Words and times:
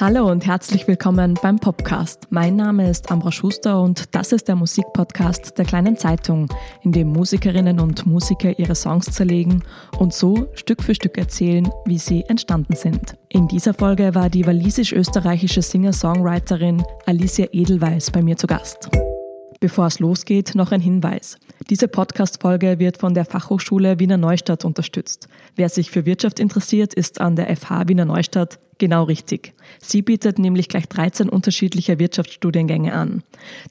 Hallo 0.00 0.30
und 0.30 0.46
herzlich 0.46 0.88
willkommen 0.88 1.38
beim 1.42 1.58
Podcast. 1.58 2.26
Mein 2.30 2.56
Name 2.56 2.88
ist 2.88 3.10
Ambra 3.10 3.30
Schuster 3.30 3.82
und 3.82 4.14
das 4.14 4.32
ist 4.32 4.48
der 4.48 4.56
Musikpodcast 4.56 5.58
der 5.58 5.66
kleinen 5.66 5.98
Zeitung, 5.98 6.48
in 6.82 6.92
dem 6.92 7.08
Musikerinnen 7.08 7.78
und 7.80 8.06
Musiker 8.06 8.58
ihre 8.58 8.74
Songs 8.74 9.12
zerlegen 9.12 9.62
und 9.98 10.14
so 10.14 10.48
Stück 10.54 10.82
für 10.82 10.94
Stück 10.94 11.18
erzählen, 11.18 11.68
wie 11.84 11.98
sie 11.98 12.24
entstanden 12.28 12.76
sind. 12.76 13.18
In 13.28 13.46
dieser 13.46 13.74
Folge 13.74 14.14
war 14.14 14.30
die 14.30 14.46
walisisch-österreichische 14.46 15.60
Singer-Songwriterin 15.60 16.82
Alicia 17.04 17.48
Edelweiss 17.52 18.10
bei 18.10 18.22
mir 18.22 18.38
zu 18.38 18.46
Gast. 18.46 18.88
Bevor 19.60 19.84
es 19.84 19.98
losgeht, 19.98 20.54
noch 20.54 20.72
ein 20.72 20.80
Hinweis. 20.80 21.36
Diese 21.68 21.88
Podcast-Folge 21.88 22.78
wird 22.78 22.96
von 22.96 23.12
der 23.12 23.26
Fachhochschule 23.26 23.98
Wiener 23.98 24.16
Neustadt 24.16 24.64
unterstützt. 24.64 25.28
Wer 25.56 25.68
sich 25.68 25.90
für 25.90 26.06
Wirtschaft 26.06 26.40
interessiert, 26.40 26.94
ist 26.94 27.20
an 27.20 27.36
der 27.36 27.54
FH 27.54 27.86
Wiener 27.88 28.06
Neustadt 28.06 28.58
genau 28.80 29.04
richtig. 29.04 29.54
Sie 29.78 30.02
bietet 30.02 30.40
nämlich 30.40 30.68
gleich 30.68 30.88
13 30.88 31.28
unterschiedliche 31.28 32.00
Wirtschaftsstudiengänge 32.00 32.92
an. 32.92 33.22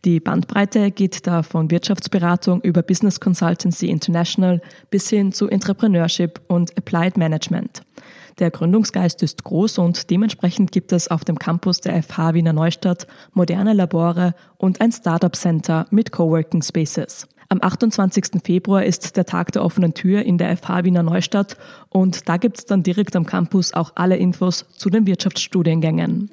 Die 0.06 0.22
Bandbreite 0.22 0.92
geht 0.92 1.28
da 1.28 1.44
von 1.44 1.70
Wirtschaftsberatung 1.70 2.62
über 2.62 2.82
Business 2.82 3.20
Consultancy 3.20 3.90
International 3.90 4.62
bis 4.90 5.10
hin 5.10 5.34
zu 5.34 5.50
Entrepreneurship 5.50 6.40
und 6.48 6.78
Applied 6.78 7.18
Management. 7.18 7.82
Der 8.40 8.52
Gründungsgeist 8.52 9.22
ist 9.22 9.44
groß 9.44 9.80
und 9.80 10.10
dementsprechend 10.10 10.72
gibt 10.72 10.94
es 10.94 11.10
auf 11.10 11.26
dem 11.26 11.38
Campus 11.38 11.82
der 11.82 12.02
FH 12.02 12.34
Wiener 12.34 12.54
Neustadt 12.54 13.06
moderne 13.34 13.74
Labore 13.74 14.34
und 14.58 14.80
ein 14.80 14.94
Startup 14.94 15.36
Center 15.36 15.86
mit 15.90 16.14
Coworking 16.14 16.62
Spaces. 16.62 17.28
Am 17.52 17.64
28. 17.64 18.44
Februar 18.44 18.84
ist 18.84 19.18
der 19.18 19.26
Tag 19.26 19.52
der 19.54 19.66
offenen 19.66 19.96
Tür 19.96 20.22
in 20.22 20.38
der 20.38 20.56
FH 20.56 20.84
Wiener 20.84 21.02
Neustadt 21.02 21.58
und 21.90 22.30
da 22.30 22.38
gibt 22.38 22.60
es 22.60 22.66
dann 22.66 22.84
direkt 22.84 23.16
am 23.16 23.26
Campus 23.26 23.74
auch 23.74 23.94
alle 23.96 24.18
Infos 24.18 24.68
zu 24.78 24.92
den 24.92 25.08
Wirtschaftsstudiengängen. 25.08 26.30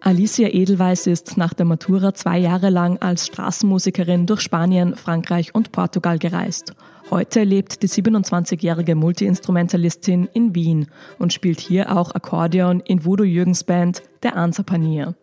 Alicia 0.00 0.48
Edelweiss 0.48 1.06
ist 1.06 1.36
nach 1.36 1.54
der 1.54 1.66
Matura 1.66 2.12
zwei 2.12 2.38
Jahre 2.38 2.70
lang 2.70 2.98
als 2.98 3.28
Straßenmusikerin 3.28 4.26
durch 4.26 4.40
Spanien, 4.40 4.96
Frankreich 4.96 5.54
und 5.54 5.70
Portugal 5.70 6.18
gereist. 6.18 6.74
Heute 7.10 7.42
lebt 7.42 7.82
die 7.82 7.88
27-jährige 7.88 8.94
Multiinstrumentalistin 8.94 10.28
in 10.34 10.54
Wien 10.54 10.88
und 11.18 11.32
spielt 11.32 11.58
hier 11.58 11.96
auch 11.96 12.14
Akkordeon 12.14 12.80
in 12.80 13.02
Voodoo 13.02 13.24
Jürgens 13.24 13.64
Band 13.64 14.02
Der 14.22 14.36
Ansapanier. 14.36 15.14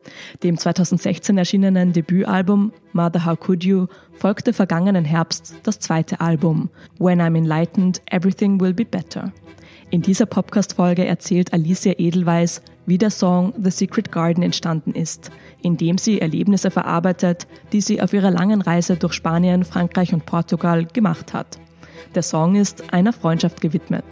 Dem 0.42 0.58
2016 0.58 1.38
erschienenen 1.38 1.94
Debütalbum 1.94 2.74
Mother 2.94 3.28
How 3.28 3.40
Could 3.40 3.64
You 3.64 3.86
folgte 4.14 4.52
vergangenen 4.52 5.06
Herbst 5.06 5.54
das 5.62 5.78
zweite 5.78 6.22
Album 6.22 6.72
When 6.98 7.22
I'm 7.22 7.38
Enlightened, 7.38 8.02
Everything 8.10 8.60
Will 8.60 8.74
Be 8.74 8.86
Better. 8.86 9.32
In 9.92 10.02
dieser 10.02 10.26
Podcast-Folge 10.26 11.06
erzählt 11.06 11.54
Alicia 11.54 11.94
Edelweiss, 12.00 12.64
wie 12.88 12.98
der 12.98 13.12
Song 13.12 13.54
The 13.62 13.70
Secret 13.70 14.12
Garden 14.12 14.42
entstanden 14.42 14.94
ist, 14.94 15.30
indem 15.62 16.00
sie 16.00 16.20
Erlebnisse 16.20 16.72
verarbeitet, 16.72 17.46
die 17.74 17.82
sie 17.82 18.02
auf 18.02 18.12
ihrer 18.12 18.32
langen 18.32 18.64
Reise 18.64 18.96
durch 18.96 19.14
Spanien, 19.14 19.64
Frankreich 19.64 20.16
und 20.16 20.26
Portugal 20.26 20.86
gemacht 20.86 21.36
hat. 21.36 21.60
Der 22.16 22.24
Song 22.24 22.56
ist 22.56 22.94
einer 22.94 23.12
Freundschaft 23.12 23.60
gewidmet. 23.60 24.06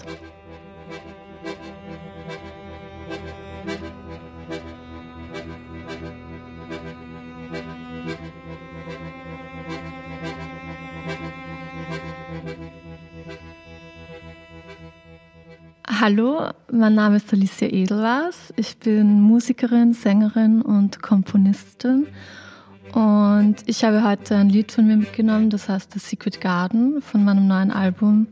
Hallo, 15.87 16.49
mein 16.69 16.95
Name 16.95 17.15
ist 17.15 17.31
Alicia 17.31 17.69
Edelwas. 17.69 18.53
Ich 18.57 18.77
bin 18.79 19.21
Musikerin, 19.21 19.93
Sängerin 19.93 20.61
und 20.61 21.01
Komponistin. 21.01 22.07
Und 22.93 23.55
ich 23.65 23.83
habe 23.83 24.03
heute 24.03 24.35
ein 24.35 24.49
Lied 24.49 24.71
von 24.71 24.85
mir 24.85 24.95
mitgenommen, 24.97 25.49
das 25.49 25.67
heißt 25.67 25.91
The 25.93 25.99
Secret 25.99 26.39
Garden 26.39 27.01
von 27.01 27.23
meinem 27.25 27.47
neuen 27.47 27.71
Album 27.71 28.27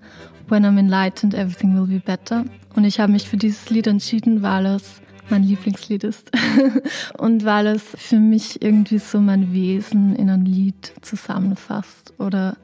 When 0.49 0.65
I'm 0.65 0.77
Enlightened, 0.77 1.33
Everything 1.33 1.75
Will 1.75 1.87
Be 1.87 1.99
Better. 1.99 2.45
Und 2.75 2.83
ich 2.83 2.99
habe 2.99 3.11
mich 3.11 3.27
für 3.27 3.37
dieses 3.37 3.69
Lied 3.71 3.87
entschieden, 3.87 4.43
weil 4.43 4.67
es 4.67 5.01
mein 5.29 5.43
Lieblingslied 5.43 6.03
ist 6.03 6.29
und 7.17 7.43
weil 7.43 7.67
es 7.67 7.83
für 7.95 8.19
mich 8.19 8.61
irgendwie 8.61 8.99
so 8.99 9.19
mein 9.19 9.51
Wesen 9.51 10.15
in 10.15 10.29
ein 10.29 10.45
Lied 10.45 10.93
zusammenfasst 11.01 12.13
oder 12.19 12.57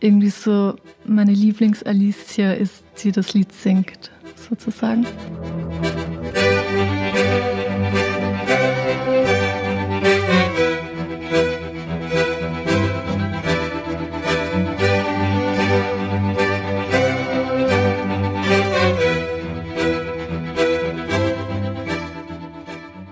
irgendwie 0.00 0.30
so 0.30 0.76
meine 1.04 1.32
Lieblings-Alicia 1.32 2.52
ist, 2.52 2.84
die 3.02 3.10
das 3.10 3.34
Lied 3.34 3.52
singt 3.52 4.12
sozusagen. 4.36 5.06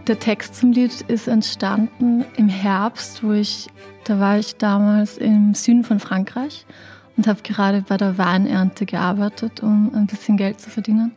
Der 0.06 0.20
Text 0.20 0.54
zum 0.54 0.70
Lied 0.70 1.00
ist 1.08 1.26
entstanden 1.26 2.24
im 2.36 2.48
Herbst, 2.48 3.24
wo 3.24 3.32
ich, 3.32 3.66
da 4.04 4.20
war 4.20 4.38
ich 4.38 4.56
damals 4.56 5.18
im 5.18 5.52
Süden 5.54 5.82
von 5.82 5.98
Frankreich 5.98 6.64
und 7.16 7.26
habe 7.26 7.42
gerade 7.42 7.82
bei 7.82 7.96
der 7.96 8.16
Weinernte 8.16 8.86
gearbeitet, 8.86 9.64
um 9.64 9.92
ein 9.92 10.06
bisschen 10.06 10.36
Geld 10.36 10.60
zu 10.60 10.70
verdienen. 10.70 11.10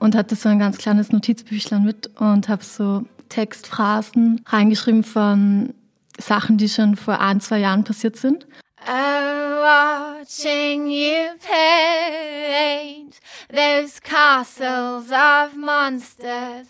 Und 0.00 0.16
hatte 0.16 0.34
so 0.34 0.48
ein 0.48 0.58
ganz 0.58 0.76
kleines 0.76 1.12
Notizbüchlein 1.12 1.84
mit 1.84 2.10
und 2.20 2.48
habe 2.48 2.64
so 2.64 3.04
Textphrasen 3.28 4.40
reingeschrieben 4.44 5.04
von 5.04 5.72
Sachen, 6.18 6.58
die 6.58 6.68
schon 6.68 6.96
vor 6.96 7.20
ein, 7.20 7.40
zwei 7.40 7.60
Jahren 7.60 7.84
passiert 7.84 8.16
sind. 8.16 8.48
I'm 8.88 9.58
watching 9.58 10.86
you 10.86 11.30
paint 11.40 13.18
those 13.52 13.98
castles 13.98 15.10
of 15.10 15.56
monsters 15.56 16.68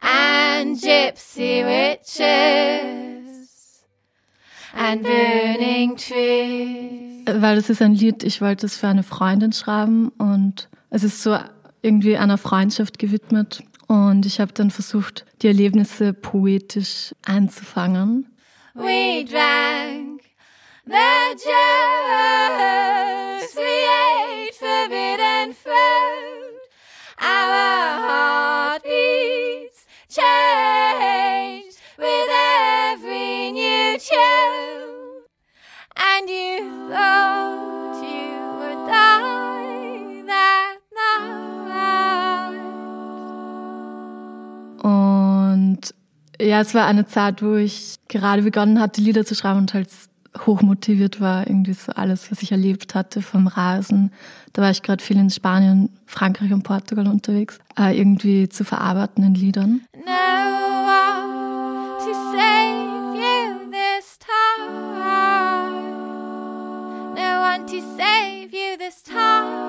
and 0.00 0.78
gypsy 0.80 1.62
witches 1.66 3.28
and 4.74 5.02
burning 5.02 5.96
trees. 5.96 7.24
Weil 7.26 7.58
es 7.58 7.68
ist 7.68 7.82
ein 7.82 7.94
Lied, 7.94 8.24
ich 8.24 8.40
wollte 8.40 8.64
es 8.64 8.78
für 8.78 8.88
eine 8.88 9.02
Freundin 9.02 9.52
schreiben 9.52 10.08
und 10.16 10.70
es 10.88 11.04
ist 11.04 11.22
so 11.22 11.36
irgendwie 11.82 12.16
einer 12.16 12.38
Freundschaft 12.38 12.98
gewidmet. 12.98 13.62
Und 13.88 14.24
ich 14.24 14.40
habe 14.40 14.54
dann 14.54 14.70
versucht, 14.70 15.26
die 15.42 15.48
Erlebnisse 15.48 16.14
poetisch 16.14 17.14
einzufangen. 17.26 18.26
We 18.74 19.24
drank 19.24 19.87
juice, 21.38 21.46
we 23.56 23.86
ate 23.86 24.54
forbidden 24.54 25.52
fruit. 25.52 26.58
Our 27.20 27.98
heartbeats 28.08 29.86
changed 30.08 31.78
with 31.98 32.28
every 32.30 33.52
new 33.52 33.98
tune. 33.98 35.24
And 35.96 36.28
you 36.30 36.88
thought 36.88 38.02
you 38.02 38.38
would 38.58 38.86
die 38.88 40.22
that 40.26 40.78
night. 40.94 41.78
Und 44.82 45.94
ja, 46.40 46.60
es 46.60 46.74
war 46.74 46.86
eine 46.86 47.06
Zeit, 47.06 47.42
wo 47.42 47.56
ich 47.56 47.96
gerade 48.08 48.42
begonnen 48.42 48.80
hatte, 48.80 49.00
Lieder 49.00 49.26
zu 49.26 49.34
schreiben 49.34 49.58
und 49.58 49.74
halt 49.74 49.88
hochmotiviert 50.46 51.20
war, 51.20 51.46
irgendwie 51.46 51.72
so 51.72 51.92
alles, 51.92 52.30
was 52.30 52.42
ich 52.42 52.52
erlebt 52.52 52.94
hatte 52.94 53.22
vom 53.22 53.46
Rasen. 53.46 54.12
Da 54.52 54.62
war 54.62 54.70
ich 54.70 54.82
gerade 54.82 55.02
viel 55.02 55.18
in 55.18 55.30
Spanien, 55.30 55.90
Frankreich 56.06 56.52
und 56.52 56.62
Portugal 56.62 57.06
unterwegs, 57.06 57.58
äh, 57.78 57.98
irgendwie 57.98 58.48
zu 58.48 58.64
verarbeiten 58.64 59.24
in 59.24 59.34
Liedern. 59.34 59.82
No 59.94 60.48
to 62.08 62.14
save 62.14 63.16
you 63.16 63.70
this 63.70 64.18
time. 64.18 64.64
No 67.14 67.40
one 67.42 67.66
to 67.66 67.80
save 67.96 68.52
you 68.52 68.76
this 68.78 69.02
time. 69.02 69.68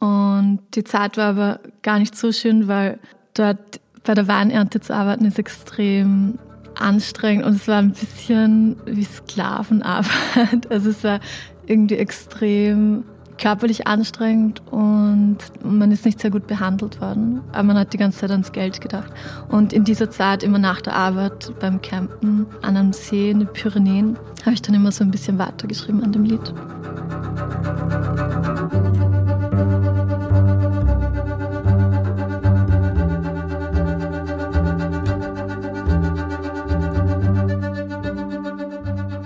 Und 0.00 0.60
die 0.74 0.84
Zeit 0.84 1.16
war 1.16 1.30
aber 1.30 1.60
gar 1.82 1.98
nicht 1.98 2.16
so 2.16 2.30
schön, 2.30 2.68
weil 2.68 2.98
dort 3.34 3.80
bei 4.04 4.14
der 4.14 4.28
Weinernte 4.28 4.80
zu 4.80 4.94
arbeiten 4.94 5.24
ist 5.24 5.38
extrem 5.38 6.38
anstrengend 6.78 7.46
und 7.46 7.54
es 7.54 7.68
war 7.68 7.78
ein 7.78 7.92
bisschen 7.92 8.76
wie 8.86 9.04
Sklavenarbeit. 9.04 10.10
Also 10.70 10.90
es 10.90 11.04
war 11.04 11.20
irgendwie 11.66 11.96
extrem 11.96 13.04
körperlich 13.38 13.86
anstrengend 13.86 14.62
und 14.70 15.38
man 15.62 15.90
ist 15.90 16.04
nicht 16.04 16.20
sehr 16.20 16.30
gut 16.30 16.46
behandelt 16.46 17.00
worden. 17.00 17.40
Aber 17.52 17.64
man 17.64 17.78
hat 17.78 17.92
die 17.92 17.96
ganze 17.96 18.20
Zeit 18.20 18.30
ans 18.30 18.52
Geld 18.52 18.80
gedacht. 18.80 19.12
Und 19.48 19.72
in 19.72 19.84
dieser 19.84 20.10
Zeit, 20.10 20.42
immer 20.42 20.58
nach 20.58 20.80
der 20.80 20.94
Arbeit 20.94 21.52
beim 21.58 21.82
Campen 21.82 22.46
an 22.62 22.76
einem 22.76 22.92
See 22.92 23.30
in 23.30 23.40
den 23.40 23.52
Pyrenäen, 23.52 24.16
habe 24.44 24.54
ich 24.54 24.62
dann 24.62 24.74
immer 24.74 24.92
so 24.92 25.02
ein 25.02 25.10
bisschen 25.10 25.38
weitergeschrieben 25.38 26.02
an 26.04 26.12
dem 26.12 26.24
Lied. 26.24 26.54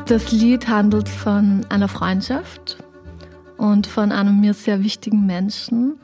Das 0.09 0.33
Lied 0.33 0.69
handelt 0.69 1.07
von 1.07 1.67
einer 1.69 1.87
Freundschaft 1.87 2.79
und 3.59 3.87
von 3.87 4.11
einem 4.11 4.41
mir 4.41 4.55
sehr 4.55 4.83
wichtigen 4.83 5.27
Menschen 5.27 5.99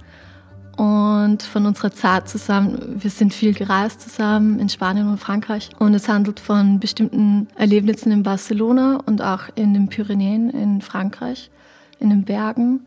und 0.77 1.43
von 1.43 1.65
unserer 1.65 1.91
Zeit 1.91 2.29
zusammen. 2.29 2.97
Wir 3.03 3.09
sind 3.09 3.33
viel 3.33 3.55
gereist 3.55 4.03
zusammen 4.03 4.59
in 4.59 4.69
Spanien 4.69 5.09
und 5.09 5.17
Frankreich 5.17 5.71
und 5.79 5.95
es 5.95 6.07
handelt 6.07 6.39
von 6.39 6.81
bestimmten 6.81 7.49
Erlebnissen 7.55 8.13
in 8.13 8.23
Barcelona 8.23 8.99
und 9.07 9.23
auch 9.23 9.45
in 9.55 9.73
den 9.73 9.89
Pyrenäen 9.89 10.51
in 10.51 10.83
Frankreich, 10.83 11.51
in 11.99 12.11
den 12.11 12.25
Bergen. 12.25 12.81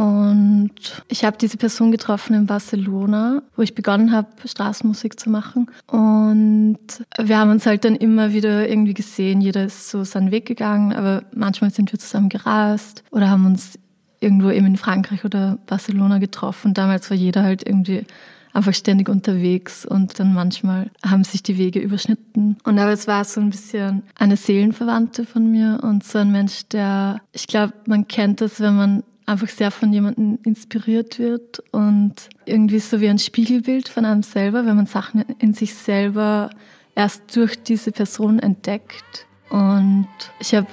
Und 0.00 0.70
ich 1.08 1.26
habe 1.26 1.36
diese 1.36 1.58
Person 1.58 1.92
getroffen 1.92 2.32
in 2.32 2.46
Barcelona, 2.46 3.42
wo 3.54 3.60
ich 3.60 3.74
begonnen 3.74 4.12
habe, 4.12 4.28
Straßenmusik 4.46 5.20
zu 5.20 5.28
machen. 5.28 5.66
Und 5.88 6.78
wir 7.22 7.38
haben 7.38 7.50
uns 7.50 7.66
halt 7.66 7.84
dann 7.84 7.96
immer 7.96 8.32
wieder 8.32 8.66
irgendwie 8.66 8.94
gesehen. 8.94 9.42
Jeder 9.42 9.66
ist 9.66 9.90
so 9.90 10.02
seinen 10.04 10.30
Weg 10.30 10.46
gegangen, 10.46 10.94
aber 10.94 11.24
manchmal 11.34 11.70
sind 11.70 11.92
wir 11.92 11.98
zusammen 11.98 12.30
gereist 12.30 13.04
oder 13.10 13.28
haben 13.28 13.44
uns 13.44 13.78
irgendwo 14.20 14.48
eben 14.48 14.64
in 14.64 14.78
Frankreich 14.78 15.26
oder 15.26 15.58
Barcelona 15.66 16.16
getroffen. 16.16 16.72
Damals 16.72 17.10
war 17.10 17.16
jeder 17.18 17.42
halt 17.42 17.68
irgendwie 17.68 18.06
einfach 18.54 18.72
ständig 18.72 19.10
unterwegs 19.10 19.84
und 19.84 20.18
dann 20.18 20.32
manchmal 20.32 20.90
haben 21.04 21.24
sich 21.24 21.42
die 21.42 21.58
Wege 21.58 21.78
überschnitten. 21.78 22.56
Und 22.64 22.78
aber 22.78 22.92
es 22.92 23.06
war 23.06 23.24
so 23.24 23.42
ein 23.42 23.50
bisschen 23.50 24.02
eine 24.18 24.38
Seelenverwandte 24.38 25.26
von 25.26 25.50
mir 25.50 25.80
und 25.82 26.04
so 26.04 26.18
ein 26.18 26.32
Mensch, 26.32 26.66
der, 26.68 27.20
ich 27.32 27.46
glaube, 27.46 27.74
man 27.86 28.08
kennt 28.08 28.40
das, 28.40 28.60
wenn 28.60 28.76
man 28.76 29.02
einfach 29.30 29.48
sehr 29.48 29.70
von 29.70 29.92
jemandem 29.92 30.38
inspiriert 30.44 31.18
wird 31.18 31.62
und 31.70 32.14
irgendwie 32.44 32.80
so 32.80 33.00
wie 33.00 33.08
ein 33.08 33.18
Spiegelbild 33.18 33.88
von 33.88 34.04
einem 34.04 34.22
selber, 34.22 34.66
wenn 34.66 34.76
man 34.76 34.86
Sachen 34.86 35.24
in 35.38 35.54
sich 35.54 35.74
selber 35.74 36.50
erst 36.96 37.36
durch 37.36 37.62
diese 37.62 37.92
Person 37.92 38.40
entdeckt. 38.40 39.26
Und 39.48 40.08
ich 40.40 40.54
habe 40.54 40.66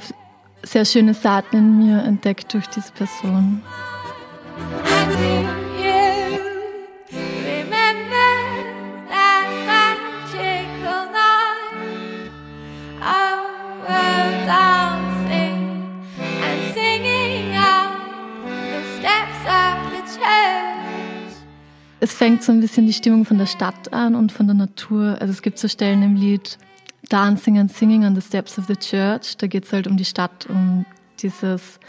sehr 0.64 0.86
schöne 0.86 1.14
Saaten 1.14 1.56
in 1.56 1.78
mir 1.78 2.04
entdeckt 2.04 2.54
durch 2.54 2.68
diese 2.68 2.92
Person. 2.92 3.62
Es 22.08 22.14
fängt 22.14 22.42
so 22.42 22.54
ein 22.54 22.62
bisschen 22.62 22.86
die 22.86 22.94
Stimmung 22.94 23.26
von 23.26 23.38
der 23.38 23.48
Stadt 23.48 23.92
an 23.92 24.16
und 24.16 24.32
von 24.32 24.48
der 24.48 24.56
Natur. 24.56 25.18
Also 25.20 25.34
es 25.34 25.42
gibt 25.42 25.60
so 25.60 25.68
Stellen 25.68 26.02
im 26.04 26.16
Lied, 26.16 26.58
Dancing 27.10 27.58
and 27.60 27.70
Singing 27.70 28.06
on 28.06 28.16
the 28.16 28.22
Steps 28.22 28.58
of 28.58 28.66
the 28.68 28.78
Church. 28.78 29.36
Da 29.36 29.48
geht 29.48 29.66
es 29.66 29.74
halt 29.74 29.88
um 29.88 29.98
die 29.98 30.06
Stadt, 30.06 30.48
um 30.48 30.86
dieses. 31.20 31.82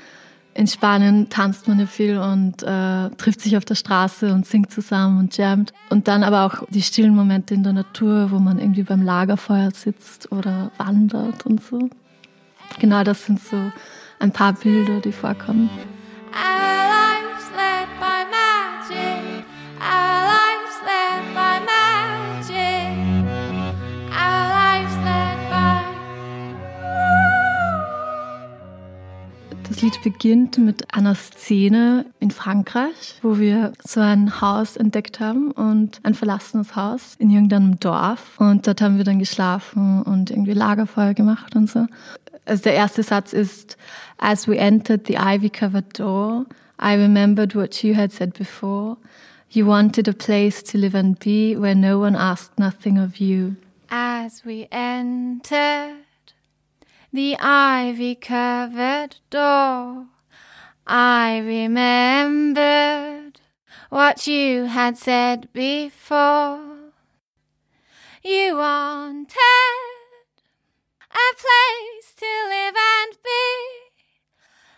In 0.54 0.66
Spanien 0.66 1.28
tanzt 1.28 1.68
man 1.68 1.78
ja 1.78 1.86
viel 1.86 2.18
und 2.18 2.64
äh, 2.64 3.10
trifft 3.10 3.42
sich 3.42 3.56
auf 3.56 3.64
der 3.64 3.76
Straße 3.76 4.32
und 4.32 4.44
singt 4.44 4.72
zusammen 4.72 5.20
und 5.20 5.36
jammt. 5.36 5.72
Und 5.88 6.08
dann 6.08 6.24
aber 6.24 6.46
auch 6.46 6.66
die 6.68 6.82
stillen 6.82 7.14
Momente 7.14 7.54
in 7.54 7.62
der 7.62 7.72
Natur, 7.72 8.32
wo 8.32 8.40
man 8.40 8.58
irgendwie 8.58 8.82
beim 8.82 9.02
Lagerfeuer 9.02 9.70
sitzt 9.70 10.32
oder 10.32 10.72
wandert 10.78 11.46
und 11.46 11.62
so. 11.62 11.88
Genau 12.80 13.04
das 13.04 13.24
sind 13.24 13.38
so 13.40 13.70
ein 14.18 14.32
paar 14.32 14.54
Bilder, 14.54 14.98
die 14.98 15.12
vorkommen. 15.12 15.70
Das 29.78 29.84
Lied 29.84 30.02
beginnt 30.02 30.58
mit 30.58 30.92
einer 30.92 31.14
Szene 31.14 32.06
in 32.18 32.32
Frankreich, 32.32 33.14
wo 33.22 33.38
wir 33.38 33.74
so 33.78 34.00
ein 34.00 34.40
Haus 34.40 34.76
entdeckt 34.76 35.20
haben 35.20 35.52
und 35.52 36.00
ein 36.02 36.14
verlassenes 36.14 36.74
Haus 36.74 37.14
in 37.20 37.30
irgendeinem 37.30 37.78
Dorf. 37.78 38.40
Und 38.40 38.66
dort 38.66 38.80
haben 38.80 38.96
wir 38.96 39.04
dann 39.04 39.20
geschlafen 39.20 40.02
und 40.02 40.32
irgendwie 40.32 40.54
Lagerfeuer 40.54 41.14
gemacht 41.14 41.54
und 41.54 41.70
so. 41.70 41.86
Also 42.44 42.64
der 42.64 42.74
erste 42.74 43.04
Satz 43.04 43.32
ist, 43.32 43.76
As 44.16 44.48
we 44.48 44.58
entered 44.58 45.06
the 45.06 45.16
ivy-covered 45.16 45.96
door, 45.96 46.46
I 46.82 46.94
remembered 46.96 47.54
what 47.54 47.84
you 47.84 47.94
had 47.94 48.10
said 48.10 48.36
before. 48.36 48.96
You 49.48 49.64
wanted 49.64 50.08
a 50.08 50.12
place 50.12 50.60
to 50.72 50.76
live 50.76 50.96
and 50.96 51.16
be 51.20 51.54
where 51.56 51.76
no 51.76 52.00
one 52.00 52.18
asked 52.18 52.58
nothing 52.58 52.98
of 52.98 53.18
you. 53.18 53.54
As 53.90 54.44
we 54.44 54.66
entered 54.72 56.07
the 57.12 57.36
ivy 57.38 58.14
covered 58.14 59.16
door. 59.30 60.06
I 60.86 61.38
remembered 61.38 63.40
what 63.90 64.26
you 64.26 64.64
had 64.66 64.96
said 64.98 65.48
before. 65.52 66.60
You 68.22 68.56
wanted 68.56 69.34
a 71.10 71.34
place 71.36 72.14
to 72.18 72.26
live 72.48 72.74
and 72.76 73.18
be 73.22 73.66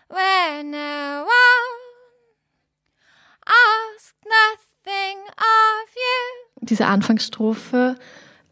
where 0.07 0.63
no 0.63 1.25
one 1.25 1.79
asked 3.47 4.15
nothing 4.25 5.27
of 5.27 5.95
you. 5.95 6.45
Diese 6.61 6.85
Anfangsstrophe 6.85 7.95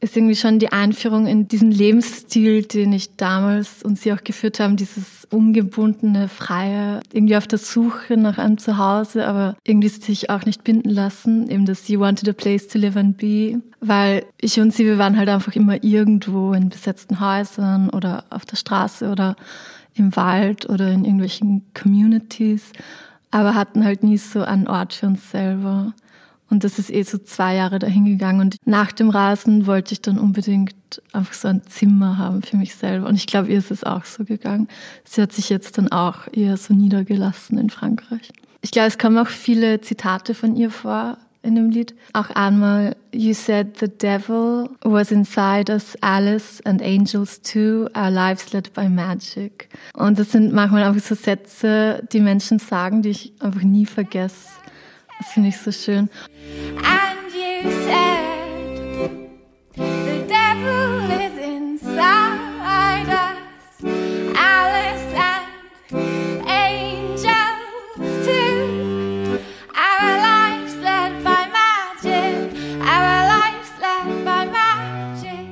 ist 0.02 0.16
irgendwie 0.16 0.36
schon 0.36 0.60
die 0.60 0.72
Einführung 0.72 1.28
in 1.28 1.48
diesen 1.48 1.72
Lebensstil, 1.72 2.64
den 2.64 2.94
ich 2.94 3.16
damals 3.18 3.84
und 3.84 4.00
sie 4.00 4.14
auch 4.14 4.24
geführt 4.24 4.60
haben, 4.60 4.78
dieses 4.78 5.28
ungebundene, 5.30 6.30
freie, 6.30 7.02
irgendwie 7.12 7.36
auf 7.36 7.48
der 7.48 7.60
Suche 7.60 8.16
nach 8.16 8.38
einem 8.38 8.58
Zuhause, 8.58 9.28
aber 9.28 9.58
irgendwie 9.66 9.90
sich 9.90 10.30
auch 10.30 10.46
nicht 10.46 10.64
binden 10.64 10.90
lassen, 10.90 11.50
eben 11.50 11.66
das 11.66 11.88
You 11.88 12.00
wanted 12.00 12.30
a 12.30 12.34
place 12.34 12.68
to 12.68 12.78
live 12.80 12.96
and 12.96 13.18
be, 13.18 13.62
weil 13.82 14.26
ich 14.40 14.60
und 14.60 14.74
sie, 14.74 14.86
wir 14.86 14.98
waren 14.98 15.18
halt 15.18 15.30
einfach 15.30 15.56
immer 15.56 15.84
irgendwo 15.84 16.54
in 16.54 16.70
besetzten 16.70 17.20
Häusern 17.20 17.90
oder 17.90 18.24
auf 18.30 18.46
der 18.46 18.56
Straße 18.56 19.10
oder 19.10 19.36
im 19.96 20.16
Wald 20.16 20.70
oder 20.70 20.90
in 20.92 21.04
irgendwelchen 21.04 21.66
Communities, 21.74 22.72
aber 23.32 23.54
hatten 23.54 23.84
halt 23.84 24.04
nie 24.04 24.18
so 24.18 24.44
einen 24.44 24.68
Ort 24.68 24.94
für 24.94 25.08
uns 25.08 25.30
selber. 25.30 25.94
Und 26.50 26.64
das 26.64 26.80
ist 26.80 26.90
eh 26.92 27.04
so 27.04 27.18
zwei 27.18 27.56
Jahre 27.56 27.80
dahingegangen. 27.80 28.42
Und 28.42 28.58
nach 28.66 28.92
dem 28.92 29.10
Rasen 29.10 29.68
wollte 29.68 29.94
ich 29.94 30.02
dann 30.02 30.18
unbedingt 30.18 30.76
einfach 31.14 31.34
so 31.34 31.48
ein 31.48 31.62
Zimmer 31.68 32.18
haben 32.18 32.42
für 32.42 32.58
mich 32.58 32.76
selber. 32.76 33.08
Und 33.08 33.16
ich 33.16 33.28
glaube, 33.28 33.50
ihr 33.50 33.60
ist 33.60 33.72
es 33.72 33.84
auch 33.84 34.06
so 34.06 34.24
gegangen. 34.24 34.68
Sie 35.04 35.22
hat 35.22 35.32
sich 35.32 35.50
jetzt 35.50 35.78
dann 35.78 35.92
auch 35.92 36.28
eher 36.32 36.58
so 36.58 36.74
niedergelassen 36.74 37.58
in 37.58 37.70
Frankreich. 37.70 38.32
Ich 38.62 38.72
glaube, 38.72 38.88
es 38.88 38.98
kommen 38.98 39.18
auch 39.18 39.28
viele 39.28 39.82
Zitate 39.82 40.34
von 40.34 40.56
ihr 40.56 40.72
vor 40.72 41.18
in 41.42 41.56
dem 41.56 41.70
Lied. 41.70 41.96
Auch 42.14 42.30
einmal, 42.32 42.96
you 43.14 43.34
said 43.34 43.78
the 43.80 43.88
devil 43.88 44.70
was 44.82 45.12
inside 45.12 45.72
us, 45.72 45.96
Alice 46.02 46.62
and 46.66 46.82
angels 46.82 47.42
too, 47.42 47.88
our 47.96 48.10
lives 48.10 48.52
led 48.52 48.74
by 48.74 48.90
magic. 48.90 49.70
Und 49.94 50.20
das 50.20 50.32
sind 50.32 50.54
manchmal 50.54 50.84
einfach 50.84 51.02
so 51.02 51.16
Sätze, 51.16 52.04
die 52.12 52.20
Menschen 52.20 52.60
sagen, 52.60 53.02
die 53.02 53.10
ich 53.10 53.34
einfach 53.40 53.62
nie 53.62 53.86
vergesse. 53.86 54.50
Das 55.20 55.32
finde 55.34 55.50
ich 55.50 55.58
so 55.58 55.72
schön. 55.72 56.10
And 56.84 57.32
you 57.34 57.70
said, 57.84 58.78
the 59.76 60.24
devil 60.28 61.10
is 61.12 61.38
inside 61.38 63.08
us, 63.10 63.84
Alice 64.36 65.14
and 65.14 66.48
angels 66.48 67.28
too. 68.26 69.40
Our 69.76 70.12
lives 70.22 70.76
led 70.82 71.24
by 71.24 71.48
magic, 71.52 72.54
our 72.82 73.28
lives 73.28 73.72
led 73.80 74.24
by 74.26 74.46
magic. 74.50 75.48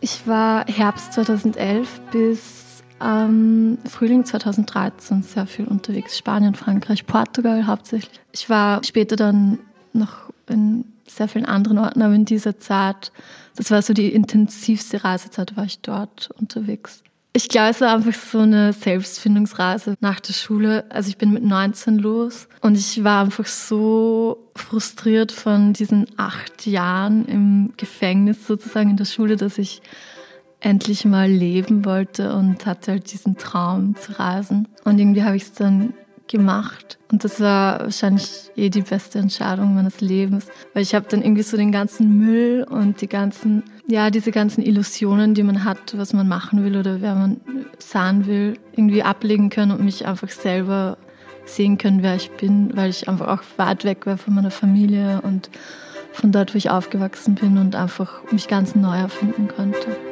Ich 0.00 0.26
war 0.26 0.64
Herbst 0.66 1.12
2011 1.12 2.00
bis 2.10 2.61
ähm, 3.02 3.78
Frühling 3.88 4.24
2013 4.24 5.22
sehr 5.22 5.46
viel 5.46 5.66
unterwegs. 5.66 6.16
Spanien, 6.16 6.54
Frankreich, 6.54 7.06
Portugal 7.06 7.66
hauptsächlich. 7.66 8.20
Ich 8.32 8.48
war 8.48 8.82
später 8.84 9.16
dann 9.16 9.58
noch 9.92 10.32
in 10.48 10.84
sehr 11.06 11.28
vielen 11.28 11.44
anderen 11.44 11.78
Orten, 11.78 12.02
aber 12.02 12.14
in 12.14 12.24
dieser 12.24 12.58
Zeit, 12.58 13.12
das 13.56 13.70
war 13.70 13.82
so 13.82 13.92
die 13.92 14.12
intensivste 14.12 15.04
Reisezeit, 15.04 15.56
war 15.56 15.64
ich 15.64 15.80
dort 15.80 16.30
unterwegs. 16.38 17.02
Ich 17.34 17.48
glaube, 17.48 17.70
es 17.70 17.80
war 17.80 17.94
einfach 17.94 18.12
so 18.12 18.40
eine 18.40 18.74
Selbstfindungsreise 18.74 19.96
nach 20.00 20.20
der 20.20 20.34
Schule. 20.34 20.84
Also 20.90 21.08
ich 21.08 21.16
bin 21.16 21.32
mit 21.32 21.42
19 21.42 21.98
los 21.98 22.46
und 22.60 22.76
ich 22.76 23.04
war 23.04 23.22
einfach 23.22 23.46
so 23.46 24.50
frustriert 24.54 25.32
von 25.32 25.72
diesen 25.72 26.06
acht 26.18 26.66
Jahren 26.66 27.24
im 27.24 27.72
Gefängnis 27.78 28.46
sozusagen 28.46 28.90
in 28.90 28.96
der 28.98 29.06
Schule, 29.06 29.36
dass 29.36 29.56
ich 29.56 29.80
endlich 30.62 31.04
mal 31.04 31.28
leben 31.28 31.84
wollte 31.84 32.34
und 32.34 32.64
hatte 32.66 32.92
halt 32.92 33.12
diesen 33.12 33.36
Traum 33.36 33.96
zu 33.96 34.18
reisen. 34.18 34.68
Und 34.84 34.98
irgendwie 34.98 35.24
habe 35.24 35.36
ich 35.36 35.42
es 35.42 35.52
dann 35.52 35.92
gemacht. 36.28 36.98
Und 37.10 37.24
das 37.24 37.40
war 37.40 37.80
wahrscheinlich 37.80 38.50
eh 38.56 38.70
die 38.70 38.82
beste 38.82 39.18
Entscheidung 39.18 39.74
meines 39.74 40.00
Lebens, 40.00 40.46
weil 40.72 40.82
ich 40.82 40.94
habe 40.94 41.06
dann 41.08 41.22
irgendwie 41.22 41.42
so 41.42 41.56
den 41.56 41.72
ganzen 41.72 42.16
Müll 42.18 42.64
und 42.68 43.00
die 43.00 43.08
ganzen, 43.08 43.64
ja, 43.86 44.10
diese 44.10 44.30
ganzen 44.30 44.62
Illusionen, 44.62 45.34
die 45.34 45.42
man 45.42 45.64
hat, 45.64 45.98
was 45.98 46.12
man 46.14 46.28
machen 46.28 46.64
will 46.64 46.76
oder 46.76 47.02
wer 47.02 47.14
man 47.14 47.40
sein 47.78 48.26
will, 48.26 48.54
irgendwie 48.72 49.02
ablegen 49.02 49.50
können 49.50 49.72
und 49.72 49.84
mich 49.84 50.06
einfach 50.06 50.30
selber 50.30 50.96
sehen 51.44 51.76
können, 51.76 52.02
wer 52.02 52.14
ich 52.14 52.30
bin, 52.30 52.74
weil 52.76 52.88
ich 52.88 53.08
einfach 53.08 53.28
auch 53.28 53.42
weit 53.56 53.84
weg 53.84 54.06
war 54.06 54.16
von 54.16 54.34
meiner 54.34 54.52
Familie 54.52 55.20
und 55.22 55.50
von 56.12 56.30
dort, 56.30 56.54
wo 56.54 56.58
ich 56.58 56.70
aufgewachsen 56.70 57.34
bin 57.34 57.58
und 57.58 57.74
einfach 57.74 58.22
mich 58.30 58.48
ganz 58.48 58.74
neu 58.74 58.96
erfinden 58.96 59.48
konnte. 59.48 60.11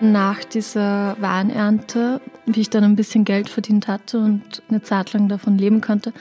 Nach 0.00 0.42
dieser 0.44 1.16
Weinernte, 1.20 2.20
wie 2.46 2.62
ich 2.62 2.70
dann 2.70 2.84
ein 2.84 2.96
bisschen 2.96 3.24
Geld 3.24 3.50
verdient 3.50 3.86
hatte 3.86 4.18
und 4.18 4.62
eine 4.68 4.82
Zeit 4.82 5.12
lang 5.12 5.28
davon 5.28 5.58
leben 5.58 5.80
konnte, 5.82 6.12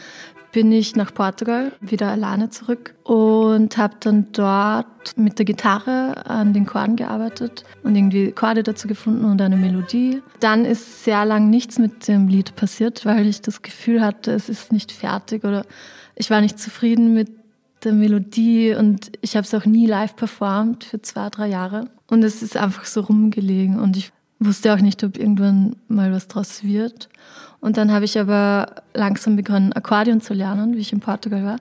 bin 0.51 0.71
ich 0.71 0.95
nach 0.95 1.13
Portugal 1.13 1.71
wieder 1.79 2.09
alleine 2.09 2.50
zurück 2.50 2.95
und 3.03 3.77
habe 3.77 3.95
dann 4.00 4.27
dort 4.31 5.17
mit 5.17 5.38
der 5.38 5.45
Gitarre 5.45 6.25
an 6.25 6.53
den 6.53 6.65
Chorden 6.65 6.95
gearbeitet 6.95 7.63
und 7.83 7.95
irgendwie 7.95 8.31
Chorde 8.31 8.63
dazu 8.63 8.88
gefunden 8.88 9.25
und 9.25 9.41
eine 9.41 9.57
Melodie. 9.57 10.21
Dann 10.39 10.65
ist 10.65 11.03
sehr 11.03 11.24
lang 11.25 11.50
nichts 11.50 11.77
mit 11.77 12.07
dem 12.07 12.27
Lied 12.27 12.55
passiert, 12.55 13.05
weil 13.05 13.27
ich 13.27 13.41
das 13.41 13.62
Gefühl 13.62 14.01
hatte, 14.01 14.31
es 14.31 14.50
ist 14.50 14.71
nicht 14.71 14.91
fertig 14.91 15.43
oder 15.43 15.65
ich 16.15 16.29
war 16.29 16.41
nicht 16.41 16.59
zufrieden 16.59 17.13
mit 17.13 17.38
der 17.83 17.93
Melodie 17.93 18.75
und 18.75 19.12
ich 19.21 19.36
habe 19.36 19.45
es 19.45 19.53
auch 19.53 19.65
nie 19.65 19.86
live 19.86 20.15
performt 20.15 20.83
für 20.83 21.01
zwei, 21.01 21.29
drei 21.29 21.48
Jahre. 21.48 21.86
Und 22.07 22.24
es 22.24 22.41
ist 22.41 22.57
einfach 22.57 22.86
so 22.86 23.01
rumgelegen 23.01 23.79
und 23.79 23.98
ich 23.98 24.12
wusste 24.39 24.74
auch 24.74 24.79
nicht, 24.79 25.03
ob 25.03 25.17
irgendwann 25.17 25.75
mal 25.88 26.12
was 26.12 26.27
draus 26.27 26.63
wird. 26.63 27.09
Und 27.59 27.77
dann 27.77 27.91
habe 27.91 28.05
ich 28.05 28.17
aber 28.17 28.75
langsam 28.93 29.36
begonnen, 29.36 29.74
Akkordeon 29.74 30.21
zu 30.21 30.33
lernen, 30.33 30.75
wie 30.75 30.79
ich 30.79 30.93
in 30.93 31.01
Portugal 31.01 31.43
war. 31.43 31.59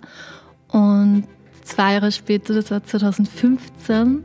Und 0.69 1.25
zwei 1.63 1.95
Jahre 1.95 2.13
später, 2.13 2.55
das 2.55 2.71
war 2.71 2.83
2015, 2.83 4.25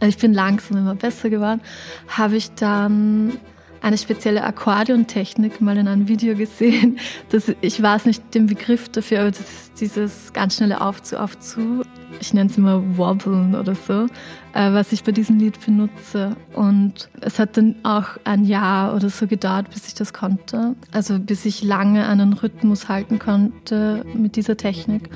also 0.00 0.08
ich 0.08 0.18
bin 0.18 0.34
langsam 0.34 0.78
immer 0.78 0.94
besser 0.94 1.30
geworden, 1.30 1.60
habe 2.08 2.36
ich 2.36 2.50
dann 2.52 3.38
eine 3.80 3.98
spezielle 3.98 4.44
Akkordeontechnik 4.44 5.60
mal 5.60 5.76
in 5.76 5.88
einem 5.88 6.08
Video 6.08 6.36
gesehen. 6.36 6.98
Das, 7.30 7.52
ich 7.60 7.80
weiß 7.80 8.06
nicht 8.06 8.34
den 8.34 8.46
Begriff 8.46 8.88
dafür, 8.88 9.20
aber 9.20 9.30
das 9.30 9.40
ist 9.40 9.80
dieses 9.80 10.32
ganz 10.32 10.56
schnelle 10.56 10.80
Auf 10.80 11.02
zu, 11.02 11.20
auf 11.20 11.38
zu. 11.38 11.82
Ich 12.20 12.34
nenne 12.34 12.50
es 12.50 12.58
immer 12.58 12.98
Wobblen 12.98 13.54
oder 13.54 13.74
so, 13.74 14.06
äh, 14.52 14.72
was 14.72 14.92
ich 14.92 15.04
bei 15.04 15.12
diesem 15.12 15.38
Lied 15.38 15.64
benutze. 15.64 16.36
Und 16.54 17.08
es 17.20 17.38
hat 17.38 17.56
dann 17.56 17.76
auch 17.84 18.18
ein 18.24 18.44
Jahr 18.44 18.94
oder 18.94 19.08
so 19.08 19.26
gedauert, 19.26 19.70
bis 19.70 19.86
ich 19.86 19.94
das 19.94 20.12
konnte. 20.12 20.74
Also 20.92 21.18
bis 21.18 21.44
ich 21.44 21.62
lange 21.62 22.06
einen 22.06 22.32
Rhythmus 22.32 22.88
halten 22.88 23.18
konnte 23.18 24.04
mit 24.12 24.36
dieser 24.36 24.56
Technik. 24.56 25.08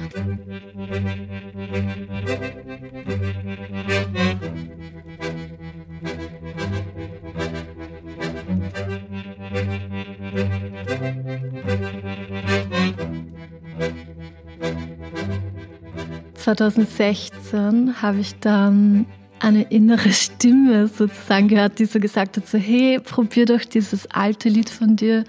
2016 16.45 18.03
habe 18.03 18.19
ich 18.19 18.39
dann 18.39 19.07
eine 19.41 19.63
innere 19.63 20.13
Stimme 20.13 20.89
sozusagen 20.89 21.49
gehört, 21.49 21.79
die 21.79 21.87
so 21.87 21.99
gesagt 21.99 22.37
hat, 22.37 22.47
so 22.47 22.59
hey, 22.59 23.01
probier 23.01 23.47
doch 23.47 23.65
dieses 23.65 24.11
alte 24.11 24.51
Lied 24.51 24.69
von 24.69 24.97
dir, 24.97 25.25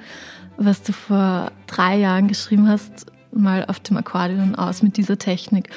was 0.57 0.83
du 0.83 0.91
vor 0.91 1.53
drei 1.67 1.97
Jahren 1.97 2.27
geschrieben 2.27 2.67
hast, 2.67 3.05
mal 3.31 3.65
auf 3.65 3.79
dem 3.79 3.95
Akkordeon 3.95 4.55
aus 4.55 4.83
mit 4.83 4.97
dieser 4.97 5.17
Technik. 5.17 5.69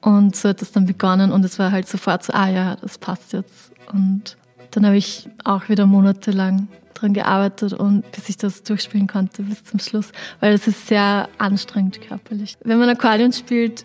Und 0.00 0.36
so 0.36 0.50
hat 0.50 0.62
es 0.62 0.70
dann 0.70 0.86
begonnen 0.86 1.32
und 1.32 1.44
es 1.44 1.58
war 1.58 1.72
halt 1.72 1.88
sofort 1.88 2.22
so, 2.22 2.32
ah 2.32 2.48
ja, 2.48 2.76
das 2.76 2.98
passt 2.98 3.32
jetzt. 3.32 3.72
Und 3.92 4.36
dann 4.74 4.86
habe 4.86 4.96
ich 4.96 5.28
auch 5.44 5.68
wieder 5.68 5.86
monatelang 5.86 6.68
dran 6.94 7.12
gearbeitet 7.12 7.72
und 7.72 8.10
bis 8.12 8.28
ich 8.28 8.36
das 8.36 8.62
durchspielen 8.62 9.06
konnte 9.06 9.42
bis 9.42 9.64
zum 9.64 9.80
Schluss, 9.80 10.10
weil 10.40 10.54
es 10.54 10.66
ist 10.66 10.86
sehr 10.86 11.28
anstrengend 11.38 12.00
körperlich. 12.00 12.56
Wenn 12.64 12.78
man 12.78 12.88
Akkordeon 12.88 13.32
spielt, 13.32 13.84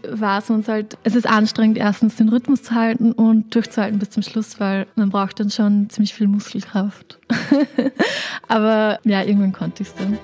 man 0.50 0.62
es 0.62 0.67
halt, 0.67 0.98
es 1.03 1.15
ist 1.15 1.27
anstrengend, 1.27 1.77
erstens 1.77 2.15
den 2.15 2.29
Rhythmus 2.29 2.63
zu 2.63 2.75
halten 2.75 3.12
und 3.12 3.53
durchzuhalten 3.53 4.00
bis 4.00 4.12
zum 4.12 4.24
Schluss, 4.24 4.60
weil 4.60 4.88
man 4.96 5.10
braucht 5.10 5.39
dann 5.39 5.50
schon 5.50 5.89
ziemlich 5.89 6.13
viel 6.13 6.27
Muskelkraft. 6.27 7.19
Aber 8.48 9.00
ja, 9.03 9.24
irgendwann 9.24 9.53
konnte 9.53 9.84
ich 9.84 9.89
es 9.89 9.96
dann. 9.96 10.17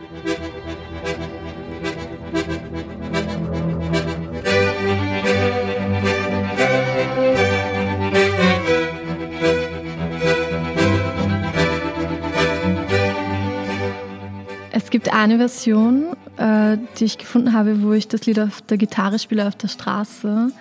Gibt 15.06 15.16
eine 15.16 15.38
Version, 15.38 16.16
äh, 16.38 16.78
die 16.98 17.06
ich 17.06 17.20
gefunden 17.20 17.54
habe, 17.54 17.84
wo 17.84 17.94
ich 17.94 18.08
das 18.08 18.26
Lied 18.26 18.40
auf 18.40 18.62
der 18.62 18.78
Gitarre 18.78 19.20
spiele 19.20 19.48
auf 19.48 19.56
der 19.56 19.68
Straße. 19.68 20.52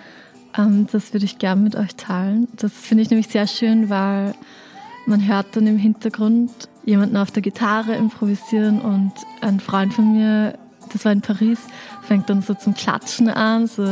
Ähm, 0.55 0.87
das 0.91 1.13
würde 1.13 1.25
ich 1.25 1.39
gerne 1.39 1.61
mit 1.61 1.75
euch 1.75 1.95
teilen. 1.95 2.47
Das 2.55 2.71
finde 2.71 3.01
ich 3.01 3.09
nämlich 3.09 3.27
sehr 3.27 3.47
schön, 3.47 3.89
weil 3.89 4.35
man 5.07 5.27
hört 5.27 5.55
dann 5.55 5.65
im 5.65 5.79
Hintergrund 5.79 6.51
jemanden 6.83 7.17
auf 7.17 7.31
der 7.31 7.41
Gitarre 7.41 7.95
improvisieren 7.95 8.81
und 8.81 9.13
ein 9.41 9.59
Freund 9.59 9.95
von 9.95 10.13
mir, 10.13 10.59
das 10.93 11.05
war 11.05 11.11
in 11.11 11.21
Paris, 11.21 11.59
fängt 12.03 12.29
dann 12.29 12.43
so 12.43 12.53
zum 12.53 12.75
Klatschen 12.75 13.29
an. 13.29 13.65
So. 13.65 13.83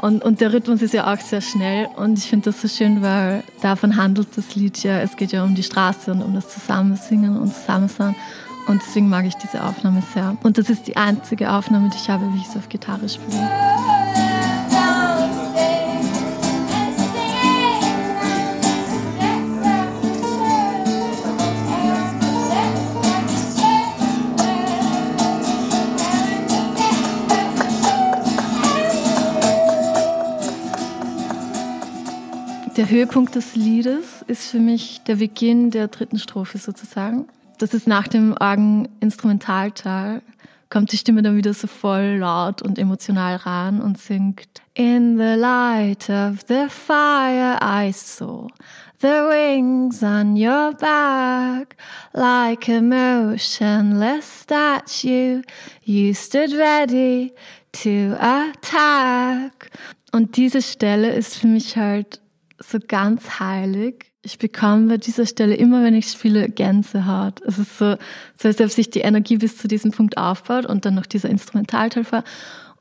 Und, 0.00 0.24
und 0.24 0.40
der 0.40 0.54
Rhythmus 0.54 0.80
ist 0.80 0.94
ja 0.94 1.12
auch 1.12 1.20
sehr 1.20 1.42
schnell 1.42 1.86
und 1.96 2.18
ich 2.18 2.30
finde 2.30 2.46
das 2.46 2.62
so 2.62 2.68
schön, 2.68 3.02
weil 3.02 3.44
davon 3.60 3.96
handelt 3.96 4.28
das 4.36 4.54
Lied 4.54 4.82
ja. 4.82 5.00
Es 5.00 5.16
geht 5.16 5.32
ja 5.32 5.44
um 5.44 5.54
die 5.54 5.62
Straße 5.62 6.12
und 6.12 6.22
um 6.22 6.34
das 6.34 6.48
Zusammensingen 6.48 7.36
und 7.36 7.52
Zusammensein. 7.52 8.14
Und 8.68 8.82
deswegen 8.82 9.08
mag 9.08 9.24
ich 9.24 9.34
diese 9.34 9.64
Aufnahme 9.64 10.02
sehr. 10.12 10.36
Und 10.42 10.58
das 10.58 10.68
ist 10.68 10.86
die 10.86 10.96
einzige 10.98 11.50
Aufnahme, 11.50 11.88
die 11.88 11.96
ich 11.96 12.10
habe, 12.10 12.30
wie 12.34 12.36
ich 12.36 12.46
es 12.46 12.56
auf 12.56 12.68
Gitarre 12.68 13.08
spiele. 13.08 13.48
Der 32.76 32.90
Höhepunkt 32.90 33.34
des 33.34 33.56
Liedes 33.56 34.22
ist 34.28 34.50
für 34.50 34.60
mich 34.60 35.00
der 35.00 35.16
Beginn 35.16 35.70
der 35.70 35.88
dritten 35.88 36.18
Strophe 36.18 36.58
sozusagen 36.58 37.26
das 37.58 37.74
ist 37.74 37.86
nach 37.86 38.08
dem 38.08 38.34
Orgen-Instrumentalteil, 38.38 40.22
kommt 40.70 40.92
die 40.92 40.96
Stimme 40.98 41.22
dann 41.22 41.36
wieder 41.36 41.54
so 41.54 41.66
voll 41.66 42.16
laut 42.18 42.62
und 42.62 42.78
emotional 42.78 43.36
ran 43.36 43.80
und 43.80 43.98
singt. 43.98 44.48
In 44.74 45.16
the 45.16 45.34
light 45.34 46.08
of 46.08 46.44
the 46.46 46.66
fire 46.68 47.58
I 47.60 47.92
saw 47.92 48.46
the 49.00 49.08
wings 49.08 50.02
on 50.02 50.36
your 50.36 50.72
back 50.72 51.76
like 52.12 52.68
a 52.68 52.80
motionless 52.80 54.42
statue 54.42 55.42
you 55.84 56.12
stood 56.14 56.52
ready 56.52 57.32
to 57.72 58.14
attack. 58.20 59.70
Und 60.12 60.36
diese 60.36 60.62
Stelle 60.62 61.12
ist 61.12 61.36
für 61.36 61.48
mich 61.48 61.76
halt 61.76 62.20
so 62.58 62.78
ganz 62.86 63.40
heilig 63.40 64.07
ich 64.28 64.38
bekomme 64.38 64.88
bei 64.88 64.96
dieser 64.98 65.24
Stelle 65.24 65.54
immer, 65.54 65.82
wenn 65.82 65.94
ich 65.94 66.08
spiele, 66.08 66.50
Gänsehaut. 66.50 67.40
Es 67.46 67.58
ist 67.58 67.78
so, 67.78 67.96
so 68.36 68.48
als 68.48 68.60
ob 68.60 68.68
sich 68.68 68.90
die 68.90 69.00
Energie 69.00 69.38
bis 69.38 69.56
zu 69.56 69.68
diesem 69.68 69.90
Punkt 69.90 70.18
aufbaut 70.18 70.66
und 70.66 70.84
dann 70.84 70.94
noch 70.94 71.06
dieser 71.06 71.30
Instrumentalteil 71.30 72.04
vor. 72.04 72.24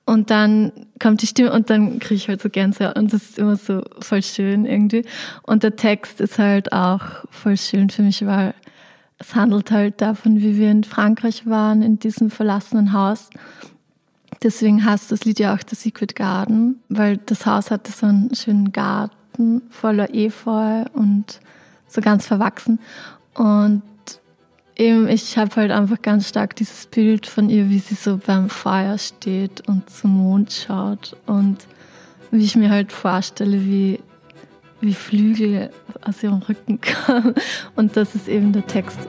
Und 0.06 0.30
dann 0.30 0.74
kommt 1.00 1.22
die 1.22 1.28
Stimme 1.28 1.54
und 1.54 1.70
dann 1.70 2.00
kriege 2.00 2.16
ich 2.16 2.28
halt 2.28 2.42
so 2.42 2.50
Gänsehaut. 2.50 2.98
Und 2.98 3.14
das 3.14 3.24
ist 3.24 3.40
immer 3.40 3.56
so 3.56 3.82
voll 4.00 4.24
schön 4.24 4.66
irgendwie. 4.66 5.06
Und 5.44 5.64
der 5.64 5.78
Text 5.78 6.20
ist 6.20 6.38
halt 6.38 6.74
auch 6.74 7.02
voll 7.30 7.56
schön 7.56 7.90
für 7.90 8.02
mich, 8.02 8.26
weil 8.26 8.54
es 9.18 9.34
handelt 9.34 9.72
halt 9.72 10.02
davon, 10.02 10.42
wie 10.42 10.58
wir 10.58 10.70
in 10.70 10.84
Frankreich 10.84 11.46
waren, 11.46 11.82
in 11.82 11.98
diesem 11.98 12.30
verlassenen 12.30 12.92
Haus. 12.92 13.30
Deswegen 14.44 14.84
heißt 14.84 15.14
das 15.14 15.24
Lied 15.24 15.40
ja 15.40 15.56
auch 15.56 15.60
The 15.66 15.78
Secret 15.78 16.14
Garden, 16.14 16.82
weil 16.90 17.18
das 17.18 17.46
Haus 17.46 17.72
hatte 17.72 17.94
so 17.94 18.06
einen 18.06 18.36
schönen 18.36 18.74
Garten 18.74 19.17
Garten 19.38 19.62
voller 19.70 20.14
Efeu 20.14 20.84
und 20.94 21.40
so 21.88 22.02
ganz 22.02 22.26
verwachsen. 22.28 22.80
Und 23.36 23.84
eben, 24.76 25.08
ich 25.08 25.38
habe 25.38 25.56
halt 25.56 25.72
einfach 25.72 26.02
ganz 26.02 26.28
stark 26.28 26.56
dieses 26.56 26.88
Bild 26.88 27.28
von 27.28 27.50
ihr, 27.50 27.70
wie 27.70 27.80
sie 27.80 27.96
so 27.96 28.18
beim 28.18 28.50
Feuer 28.50 28.98
steht 28.98 29.68
und 29.68 29.90
zum 29.90 30.18
Mond 30.18 30.52
schaut 30.52 31.16
und 31.26 31.58
wie 32.32 32.44
ich 32.44 32.56
mir 32.56 32.70
halt 32.70 32.92
vorstelle, 32.92 33.66
wie 33.66 34.00
wie 34.80 34.94
Flügel 34.94 35.72
aus 36.04 36.22
ihrem 36.22 36.38
Rücken 36.38 36.80
kamen. 36.82 37.34
Und 37.76 37.98
das 37.98 38.14
ist 38.14 38.28
eben 38.28 38.54
der 38.54 38.68
Text. 38.68 39.00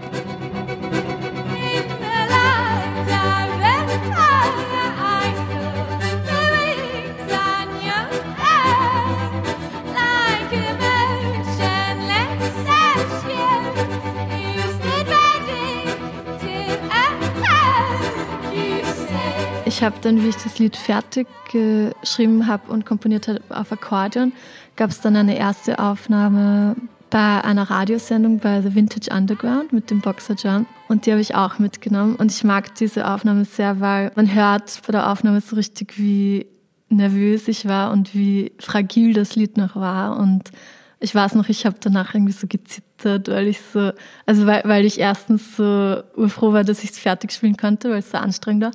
Ich 19.69 19.83
habe 19.83 19.97
dann, 20.01 20.23
wie 20.25 20.29
ich 20.29 20.37
das 20.37 20.59
Lied 20.59 20.79
fertig 20.79 21.29
geschrieben 21.53 22.47
habe 22.47 22.73
und 22.73 22.87
komponiert 22.87 23.29
habe 23.29 23.43
auf 23.51 23.71
Akkordeon, 23.71 24.33
gab 24.77 24.89
es 24.89 25.03
dann 25.03 25.15
eine 25.15 25.37
erste 25.37 25.79
Aufnahme 25.79 26.75
bei 27.11 27.45
einer 27.45 27.69
Radiosendung 27.69 28.39
bei 28.39 28.63
The 28.63 28.75
Vintage 28.75 29.15
Underground 29.15 29.75
mit 29.75 29.91
dem 29.91 30.01
Boxer 30.01 30.37
John. 30.43 30.65
Und 30.89 31.05
die 31.05 31.11
habe 31.11 31.21
ich 31.21 31.35
auch 31.35 31.59
mitgenommen. 31.59 32.17
Und 32.17 32.33
ich 32.33 32.45
mag 32.45 32.77
diese 32.77 33.07
Aufnahme 33.07 33.45
sehr, 33.45 33.79
weil 33.79 34.11
man 34.15 34.35
hört 34.35 34.81
bei 34.87 34.93
der 34.93 35.13
Aufnahme 35.13 35.43
so 35.43 35.55
richtig, 35.55 35.99
wie 35.99 36.47
nervös 36.89 37.47
ich 37.47 37.69
war 37.69 37.93
und 37.93 38.15
wie 38.15 38.53
fragil 38.59 39.13
das 39.13 39.37
Lied 39.37 39.59
noch 39.59 39.77
war. 39.77 40.17
Und 40.17 40.51
ich 40.99 41.15
weiß 41.15 41.35
noch, 41.35 41.51
ich 41.51 41.67
habe 41.67 41.77
danach 41.79 42.15
irgendwie 42.15 42.33
so 42.33 42.47
gezittert, 42.47 43.29
weil 43.29 43.49
ich 43.49 43.61
so, 43.61 43.93
also 44.25 44.47
weil, 44.47 44.63
weil 44.65 44.87
ich 44.87 44.99
erstens 44.99 45.57
so 45.57 46.03
urfroh 46.17 46.55
war, 46.55 46.65
dass 46.65 46.83
ich 46.83 46.93
es 46.93 46.99
fertig 46.99 47.33
spielen 47.33 47.59
konnte, 47.59 47.91
weil 47.91 47.99
es 47.99 48.11
so 48.11 48.17
anstrengend 48.17 48.65
war. 48.65 48.73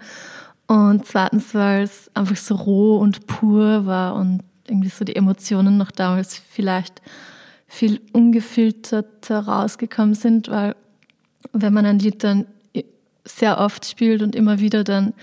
Und 0.74 1.06
zweitens, 1.06 1.54
weil 1.54 1.84
es 1.84 2.10
einfach 2.16 2.36
so 2.36 2.56
roh 2.56 2.98
und 2.98 3.28
pur 3.28 3.86
war 3.86 4.16
und 4.16 4.42
irgendwie 4.68 4.90
so 4.90 5.06
die 5.06 5.16
Emotionen 5.16 5.78
noch 5.78 5.92
damals 5.92 6.36
vielleicht 6.36 7.00
viel 7.68 8.02
ungefilterter 8.12 9.42
rausgekommen 9.42 10.16
sind, 10.16 10.50
weil 10.50 10.76
wenn 11.52 11.74
man 11.74 11.86
ein 11.86 12.00
Lied 12.00 12.24
dann 12.24 12.48
sehr 13.24 13.60
oft 13.60 13.86
spielt 13.86 14.24
und 14.24 14.34
immer 14.34 14.60
wieder, 14.60 14.84
dann 14.84 15.14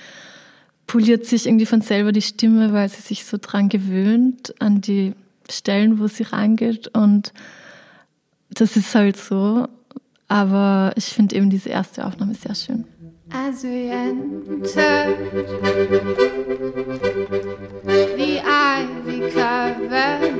poliert 0.86 1.26
sich 1.26 1.46
irgendwie 1.46 1.66
von 1.66 1.80
selber 1.80 2.12
die 2.12 2.22
Stimme, 2.22 2.72
weil 2.72 2.88
sie 2.88 3.02
sich 3.02 3.24
so 3.24 3.36
dran 3.36 3.68
gewöhnt, 3.68 4.54
an 4.60 4.80
die 4.80 5.14
Stellen, 5.50 5.98
wo 5.98 6.06
sie 6.06 6.22
reingeht. 6.22 6.86
Und 6.94 7.32
das 8.50 8.76
ist 8.76 8.94
halt 8.94 9.16
so. 9.16 9.66
Aber 10.28 10.92
ich 10.94 11.06
finde 11.06 11.34
eben 11.34 11.50
diese 11.50 11.70
erste 11.70 12.06
Aufnahme 12.06 12.36
sehr 12.36 12.54
schön. 12.54 12.84
As 13.32 13.64
we 13.64 13.90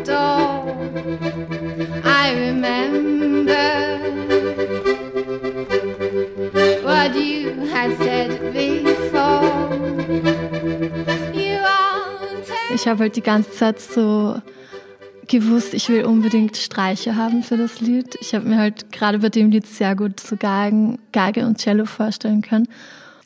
door. 0.05 0.77
I 2.05 2.33
remember 2.47 3.99
what 6.83 7.15
you 7.15 7.67
had 7.73 7.97
said 7.99 8.53
before. 8.53 9.41
Ich 12.73 12.87
habe 12.87 13.01
halt 13.01 13.17
die 13.17 13.23
ganze 13.23 13.51
Zeit 13.51 13.81
so 13.81 14.41
gewusst, 15.31 15.73
ich 15.75 15.89
will 15.89 16.05
unbedingt 16.05 16.57
Streicher 16.57 17.17
haben 17.17 17.43
für 17.43 17.57
das 17.57 17.81
Lied. 17.81 18.17
Ich 18.21 18.35
habe 18.35 18.49
mir 18.49 18.59
halt 18.59 18.93
gerade 18.93 19.21
bei 19.21 19.29
dem 19.29 19.51
Lied 19.51 19.67
sehr 19.67 19.97
gut 19.97 20.21
so 20.21 20.37
Geigen, 20.37 20.99
Geige 21.13 21.47
und 21.47 21.59
Cello 21.59 21.87
vorstellen 21.87 22.43
können. 22.43 22.69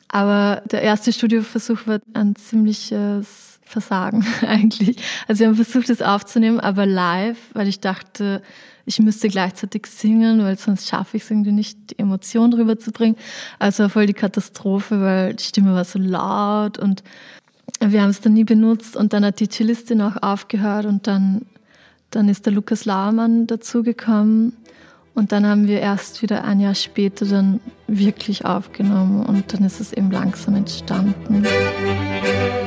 Aber 0.07 0.61
der 0.71 0.83
erste 0.83 1.11
Studioversuch 1.11 1.87
war 1.87 1.99
ein 2.13 2.35
ziemliches 2.35 3.59
Versagen 3.63 4.25
eigentlich. 4.47 4.97
Also 5.27 5.41
wir 5.41 5.47
haben 5.47 5.55
versucht, 5.55 5.89
es 5.89 6.01
aufzunehmen, 6.01 6.59
aber 6.59 6.85
live, 6.85 7.39
weil 7.53 7.67
ich 7.67 7.79
dachte, 7.79 8.41
ich 8.85 8.99
müsste 8.99 9.27
gleichzeitig 9.27 9.87
singen, 9.87 10.43
weil 10.43 10.57
sonst 10.59 10.87
schaffe 10.87 11.17
ich 11.17 11.23
es 11.23 11.31
irgendwie 11.31 11.51
nicht, 11.51 11.77
die 11.89 11.99
Emotion 11.99 12.53
rüberzubringen. 12.53 13.17
Also 13.57 13.89
voll 13.89 14.05
die 14.05 14.13
Katastrophe, 14.13 15.01
weil 15.01 15.33
die 15.33 15.43
Stimme 15.43 15.73
war 15.73 15.85
so 15.85 15.97
laut 15.97 16.77
und 16.77 17.03
wir 17.79 18.01
haben 18.01 18.11
es 18.11 18.21
dann 18.21 18.33
nie 18.33 18.43
benutzt 18.43 18.95
und 18.95 19.11
dann 19.11 19.25
hat 19.25 19.39
die 19.39 19.49
Cellistin 19.49 20.01
auch 20.01 20.21
aufgehört 20.21 20.85
und 20.85 21.07
dann 21.07 21.41
dann 22.11 22.29
ist 22.29 22.45
der 22.45 22.53
Lukas 22.53 22.85
Lauermann 22.85 23.47
dazugekommen 23.47 24.53
und 25.13 25.31
dann 25.31 25.45
haben 25.45 25.67
wir 25.67 25.79
erst 25.79 26.21
wieder 26.21 26.43
ein 26.43 26.59
Jahr 26.59 26.75
später 26.75 27.25
dann 27.25 27.59
wirklich 27.87 28.45
aufgenommen 28.45 29.25
und 29.25 29.53
dann 29.53 29.63
ist 29.63 29.79
es 29.79 29.93
eben 29.93 30.11
langsam 30.11 30.55
entstanden. 30.55 31.43
Wir 31.43 32.64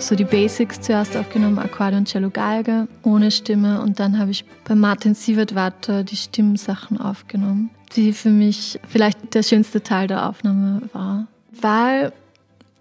so 0.00 0.14
die 0.14 0.24
Basics 0.24 0.80
zuerst 0.80 1.16
aufgenommen, 1.16 1.58
Akkordeon, 1.58 2.04
Cello, 2.04 2.30
Geige, 2.30 2.88
ohne 3.02 3.30
Stimme 3.30 3.80
und 3.80 4.00
dann 4.00 4.18
habe 4.18 4.30
ich 4.30 4.44
bei 4.64 4.74
Martin 4.74 5.14
Sievert 5.14 5.54
weiter 5.54 6.04
die 6.04 6.16
Stimmsachen 6.16 7.00
aufgenommen 7.00 7.70
die 7.94 8.12
für 8.12 8.30
mich 8.30 8.80
vielleicht 8.88 9.34
der 9.34 9.42
schönste 9.42 9.82
Teil 9.82 10.06
der 10.06 10.28
Aufnahme 10.28 10.82
war. 10.92 11.26
Weil 11.50 12.12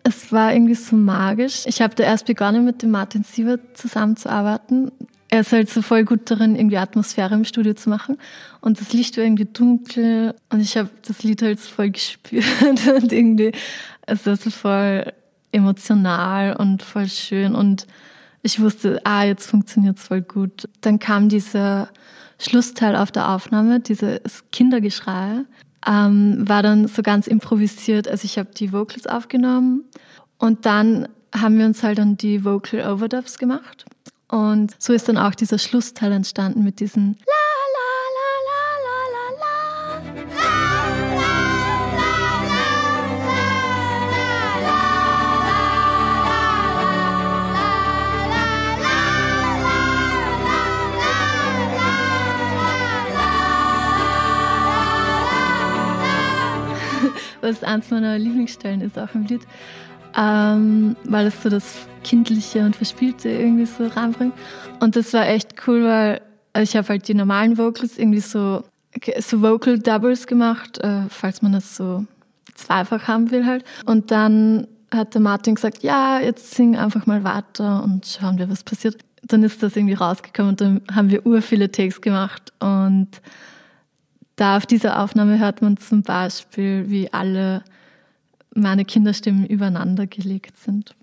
es 0.04 0.32
war 0.32 0.54
irgendwie 0.54 0.76
so 0.76 0.96
magisch. 0.96 1.64
Ich 1.66 1.82
habe 1.82 1.96
da 1.96 2.04
erst 2.04 2.26
begonnen, 2.26 2.66
mit 2.66 2.82
dem 2.82 2.92
Martin 2.92 3.24
Sievert 3.24 3.78
zusammenzuarbeiten. 3.78 4.92
Er 5.30 5.42
ist 5.42 5.52
halt 5.52 5.70
so 5.70 5.82
voll 5.82 6.06
gut 6.06 6.30
darin, 6.30 6.56
irgendwie 6.56 6.78
Atmosphäre 6.78 7.34
im 7.34 7.46
Studio 7.46 7.74
zu 7.74 7.90
machen. 7.90 8.18
Und 8.62 8.80
das 8.80 8.94
Licht 8.94 9.18
war 9.18 9.24
irgendwie 9.24 9.46
dunkel 9.46 10.36
und 10.52 10.62
ich 10.62 10.78
habe 10.78 10.90
das 11.06 11.24
Lied 11.24 11.42
halt 11.42 11.60
so 11.60 11.70
voll 11.70 11.90
gespürt 11.90 12.46
und 13.02 13.12
irgendwie, 13.12 13.52
es 14.06 14.26
war 14.26 14.36
so 14.36 14.50
voll 14.50 15.12
emotional 15.52 16.56
und 16.56 16.84
voll 16.84 17.08
schön 17.08 17.56
und 17.56 17.88
ich 18.42 18.62
wusste, 18.62 19.02
ah, 19.06 19.24
jetzt 19.24 19.50
funktioniert 19.50 19.98
es 19.98 20.08
voll 20.08 20.22
gut. 20.22 20.70
Dann 20.82 21.00
kam 21.00 21.30
dieser 21.30 21.90
Schlussteil 22.38 22.96
auf 22.96 23.12
der 23.12 23.30
Aufnahme, 23.30 23.80
dieses 23.80 24.44
Kindergeschrei, 24.52 25.46
ähm, 25.88 26.48
war 26.48 26.62
dann 26.62 26.88
so 26.88 27.02
ganz 27.02 27.26
improvisiert. 27.26 28.08
Also 28.08 28.26
ich 28.26 28.38
habe 28.38 28.50
die 28.56 28.72
Vocals 28.72 29.08
aufgenommen 29.08 29.84
und 30.38 30.66
dann 30.66 31.08
haben 31.34 31.58
wir 31.58 31.66
uns 31.66 31.82
halt 31.82 31.98
dann 31.98 32.18
die 32.18 32.46
Vocal 32.46 32.88
Overdubs 32.92 33.40
gemacht. 33.40 33.86
Und 34.28 34.76
so 34.80 34.94
ist 34.94 35.08
dann 35.08 35.18
auch 35.18 35.36
dieser 35.36 35.58
Schlussteil 35.58 36.12
entstanden 36.12 36.64
mit 36.64 36.80
diesen 36.80 37.18
was 57.46 57.64
eins 57.64 57.90
meiner 57.92 58.18
Lieblingsstellen 58.18 58.82
ist 58.82 58.98
auch 58.98 59.14
im 59.14 59.26
Lied, 59.26 59.42
ähm, 60.18 60.96
weil 61.04 61.28
es 61.28 61.42
so 61.42 61.50
das 61.50 61.88
Kindliche 62.04 62.66
und 62.66 62.76
Verspielte 62.76 63.30
irgendwie 63.30 63.66
so 63.66 63.88
reinbringt. 63.88 64.34
Und 64.80 64.96
das 64.96 65.14
war 65.14 65.28
echt 65.28 65.68
cool, 65.68 65.84
weil 65.86 66.22
ich 66.62 66.76
habe 66.76 66.88
halt 66.90 67.08
die 67.08 67.14
normalen 67.14 67.58
Vocals 67.58 67.98
irgendwie 67.98 68.20
so, 68.20 68.64
so 69.20 69.42
Vocal 69.42 69.80
Doubles 69.80 70.28
gemacht, 70.28 70.80
äh, 70.80 71.04
falls 71.10 71.42
man 71.42 71.54
das 71.54 71.76
so 71.76 72.06
zweifach 72.56 73.08
haben 73.08 73.32
will 73.32 73.46
halt. 73.46 73.64
Und 73.86 74.12
dann 74.12 74.68
hat 74.94 75.14
der 75.14 75.22
Martin 75.22 75.56
gesagt, 75.56 75.84
ja, 75.84 76.20
jetzt 76.20 76.54
sing 76.56 76.76
einfach 76.78 77.06
mal 77.06 77.24
weiter 77.24 77.84
und 77.84 78.06
schauen 78.06 78.38
wir, 78.38 78.50
was 78.50 78.64
passiert. 78.64 78.98
Dann 79.24 79.44
ist 79.44 79.64
das 79.64 79.76
irgendwie 79.76 79.96
rausgekommen 79.96 80.52
und 80.52 80.62
dann 80.62 80.82
haben 80.94 81.10
wir 81.10 81.26
ur 81.26 81.42
viele 81.42 81.72
Takes 81.72 82.00
gemacht 82.00 82.54
und 82.60 83.10
da 84.36 84.58
auf 84.58 84.66
dieser 84.66 85.02
Aufnahme 85.02 85.40
hört 85.40 85.62
man 85.62 85.78
zum 85.78 86.02
Beispiel, 86.02 86.90
wie 86.90 87.12
alle 87.14 87.64
meine 88.54 88.86
Kinderstimmen 88.86 89.46
übereinander 89.46 90.08
gelegt 90.08 90.58
sind. 90.58 90.96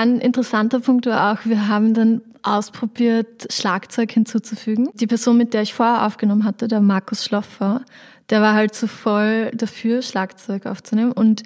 Ein 0.00 0.18
interessanter 0.18 0.80
Punkt 0.80 1.04
war 1.04 1.30
auch, 1.30 1.44
wir 1.44 1.68
haben 1.68 1.92
dann 1.92 2.22
ausprobiert, 2.42 3.52
Schlagzeug 3.52 4.10
hinzuzufügen. 4.10 4.88
Die 4.94 5.06
Person, 5.06 5.36
mit 5.36 5.52
der 5.52 5.60
ich 5.60 5.74
vorher 5.74 6.06
aufgenommen 6.06 6.44
hatte, 6.44 6.68
der 6.68 6.80
Markus 6.80 7.22
Schloffer, 7.22 7.82
der 8.30 8.40
war 8.40 8.54
halt 8.54 8.74
so 8.74 8.86
voll 8.86 9.50
dafür, 9.50 10.00
Schlagzeug 10.00 10.64
aufzunehmen. 10.64 11.12
Und 11.12 11.42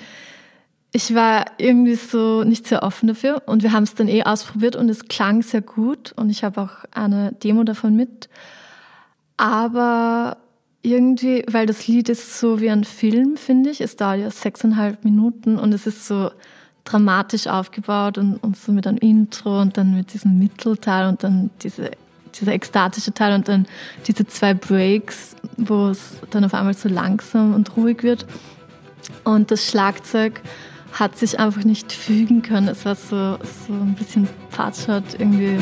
ich 0.92 1.16
war 1.16 1.46
irgendwie 1.58 1.96
so 1.96 2.44
nicht 2.44 2.68
sehr 2.68 2.84
offen 2.84 3.08
dafür. 3.08 3.42
Und 3.46 3.64
wir 3.64 3.72
haben 3.72 3.82
es 3.82 3.96
dann 3.96 4.06
eh 4.06 4.22
ausprobiert 4.22 4.76
und 4.76 4.88
es 4.88 5.08
klang 5.08 5.42
sehr 5.42 5.60
gut. 5.60 6.12
Und 6.14 6.30
ich 6.30 6.44
habe 6.44 6.60
auch 6.60 6.84
eine 6.92 7.32
Demo 7.32 7.64
davon 7.64 7.96
mit. 7.96 8.28
Aber 9.36 10.36
irgendwie, 10.80 11.44
weil 11.50 11.66
das 11.66 11.88
Lied 11.88 12.08
ist 12.08 12.38
so 12.38 12.60
wie 12.60 12.70
ein 12.70 12.84
Film, 12.84 13.36
finde 13.36 13.70
ich. 13.70 13.80
Es 13.80 13.96
dauert 13.96 14.20
ja 14.20 14.30
sechseinhalb 14.30 15.02
Minuten 15.04 15.58
und 15.58 15.72
es 15.74 15.88
ist 15.88 16.06
so 16.06 16.30
dramatisch 16.84 17.46
aufgebaut 17.46 18.18
und, 18.18 18.36
und 18.36 18.56
so 18.56 18.72
mit 18.72 18.86
einem 18.86 18.98
Intro 18.98 19.60
und 19.60 19.76
dann 19.76 19.96
mit 19.96 20.12
diesem 20.12 20.38
Mittelteil 20.38 21.08
und 21.08 21.24
dann 21.24 21.50
diese, 21.62 21.90
dieser 22.38 22.52
ekstatische 22.52 23.12
Teil 23.12 23.34
und 23.34 23.48
dann 23.48 23.66
diese 24.06 24.26
zwei 24.26 24.54
Breaks, 24.54 25.34
wo 25.56 25.88
es 25.88 26.18
dann 26.30 26.44
auf 26.44 26.54
einmal 26.54 26.74
so 26.74 26.88
langsam 26.88 27.54
und 27.54 27.76
ruhig 27.76 28.02
wird. 28.02 28.26
Und 29.24 29.50
das 29.50 29.66
Schlagzeug 29.66 30.42
hat 30.92 31.18
sich 31.18 31.40
einfach 31.40 31.64
nicht 31.64 31.92
fügen 31.92 32.42
können. 32.42 32.68
Es 32.68 32.84
war 32.84 32.94
so, 32.94 33.38
so 33.66 33.72
ein 33.72 33.94
bisschen 33.94 34.28
patschert 34.50 35.18
irgendwie. 35.18 35.58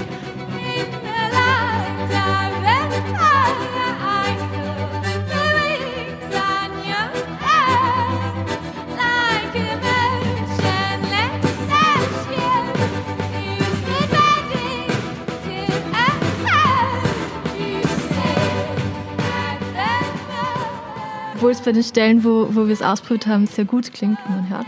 Obwohl 21.43 21.51
es 21.51 21.61
bei 21.61 21.73
den 21.73 21.83
Stellen, 21.83 22.23
wo, 22.23 22.55
wo 22.55 22.69
wir 22.69 22.73
es 22.73 22.83
ausprobiert 22.83 23.27
haben, 23.27 23.49
sehr 23.49 23.65
gut 23.65 23.93
klingt, 23.93 24.17
wie 24.27 24.33
man 24.33 24.49
hört, 24.49 24.67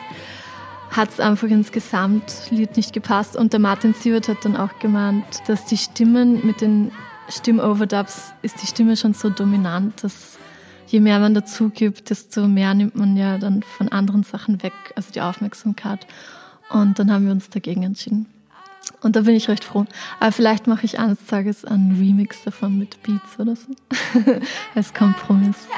hat 0.91 1.09
es 1.09 1.21
einfach 1.21 1.47
ins 1.47 1.71
Gesamtlied 1.71 2.77
nicht 2.77 2.93
gepasst. 2.93 3.37
Und 3.37 3.53
der 3.53 3.61
Martin 3.61 3.95
Sievert 3.95 4.27
hat 4.27 4.45
dann 4.45 4.57
auch 4.57 4.81
gemeint, 4.81 5.25
dass 5.47 5.67
die 5.67 5.77
Stimmen 5.77 6.45
mit 6.45 6.61
den 6.61 6.91
Stimmoverdubs 7.29 8.33
ist 8.43 8.61
die 8.61 8.67
Stimme 8.67 8.97
schon 8.97 9.15
so 9.15 9.31
dominant, 9.31 10.03
dass 10.03 10.37
je 10.89 10.99
mehr 10.99 11.21
man 11.21 11.33
dazu 11.33 11.69
gibt, 11.69 12.11
desto 12.11 12.49
mehr 12.49 12.75
nimmt 12.75 12.97
man 12.97 13.17
ja 13.17 13.39
dann 13.39 13.63
von 13.63 13.89
anderen 13.91 14.25
Sachen 14.25 14.61
weg, 14.65 14.73
also 14.97 15.13
die 15.13 15.21
Aufmerksamkeit. 15.21 16.09
Und 16.71 16.99
dann 16.99 17.13
haben 17.13 17.25
wir 17.27 17.31
uns 17.31 17.51
dagegen 17.51 17.85
entschieden. 17.85 18.27
Und 19.01 19.15
da 19.15 19.21
bin 19.21 19.37
ich 19.37 19.49
recht 19.49 19.63
froh. 19.63 19.87
Aber 20.19 20.33
vielleicht 20.33 20.67
mache 20.67 20.87
ich 20.87 20.99
eines 20.99 21.25
Tages 21.25 21.65
einen 21.65 21.97
Remix 22.01 22.43
davon 22.43 22.77
mit 22.77 23.01
Beats 23.05 23.39
oder 23.39 23.55
so. 23.55 23.69
Als 24.75 24.93
Kompromiss. 24.93 25.69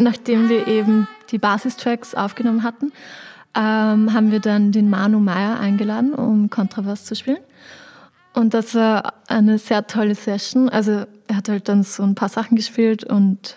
Nachdem 0.00 0.48
wir 0.48 0.68
eben 0.68 1.08
die 1.30 1.38
Basistracks 1.38 2.14
aufgenommen 2.14 2.62
hatten, 2.62 2.92
ähm, 3.54 4.12
haben 4.12 4.30
wir 4.30 4.40
dann 4.40 4.72
den 4.72 4.88
Manu 4.88 5.18
Meyer 5.18 5.58
eingeladen, 5.58 6.14
um 6.14 6.50
Kontrabass 6.50 7.04
zu 7.04 7.16
spielen. 7.16 7.40
Und 8.32 8.54
das 8.54 8.74
war 8.74 9.14
eine 9.26 9.58
sehr 9.58 9.86
tolle 9.86 10.14
Session. 10.14 10.68
Also 10.68 11.04
er 11.26 11.36
hat 11.36 11.48
halt 11.48 11.68
dann 11.68 11.82
so 11.82 12.04
ein 12.04 12.14
paar 12.14 12.28
Sachen 12.28 12.56
gespielt 12.56 13.04
und 13.04 13.56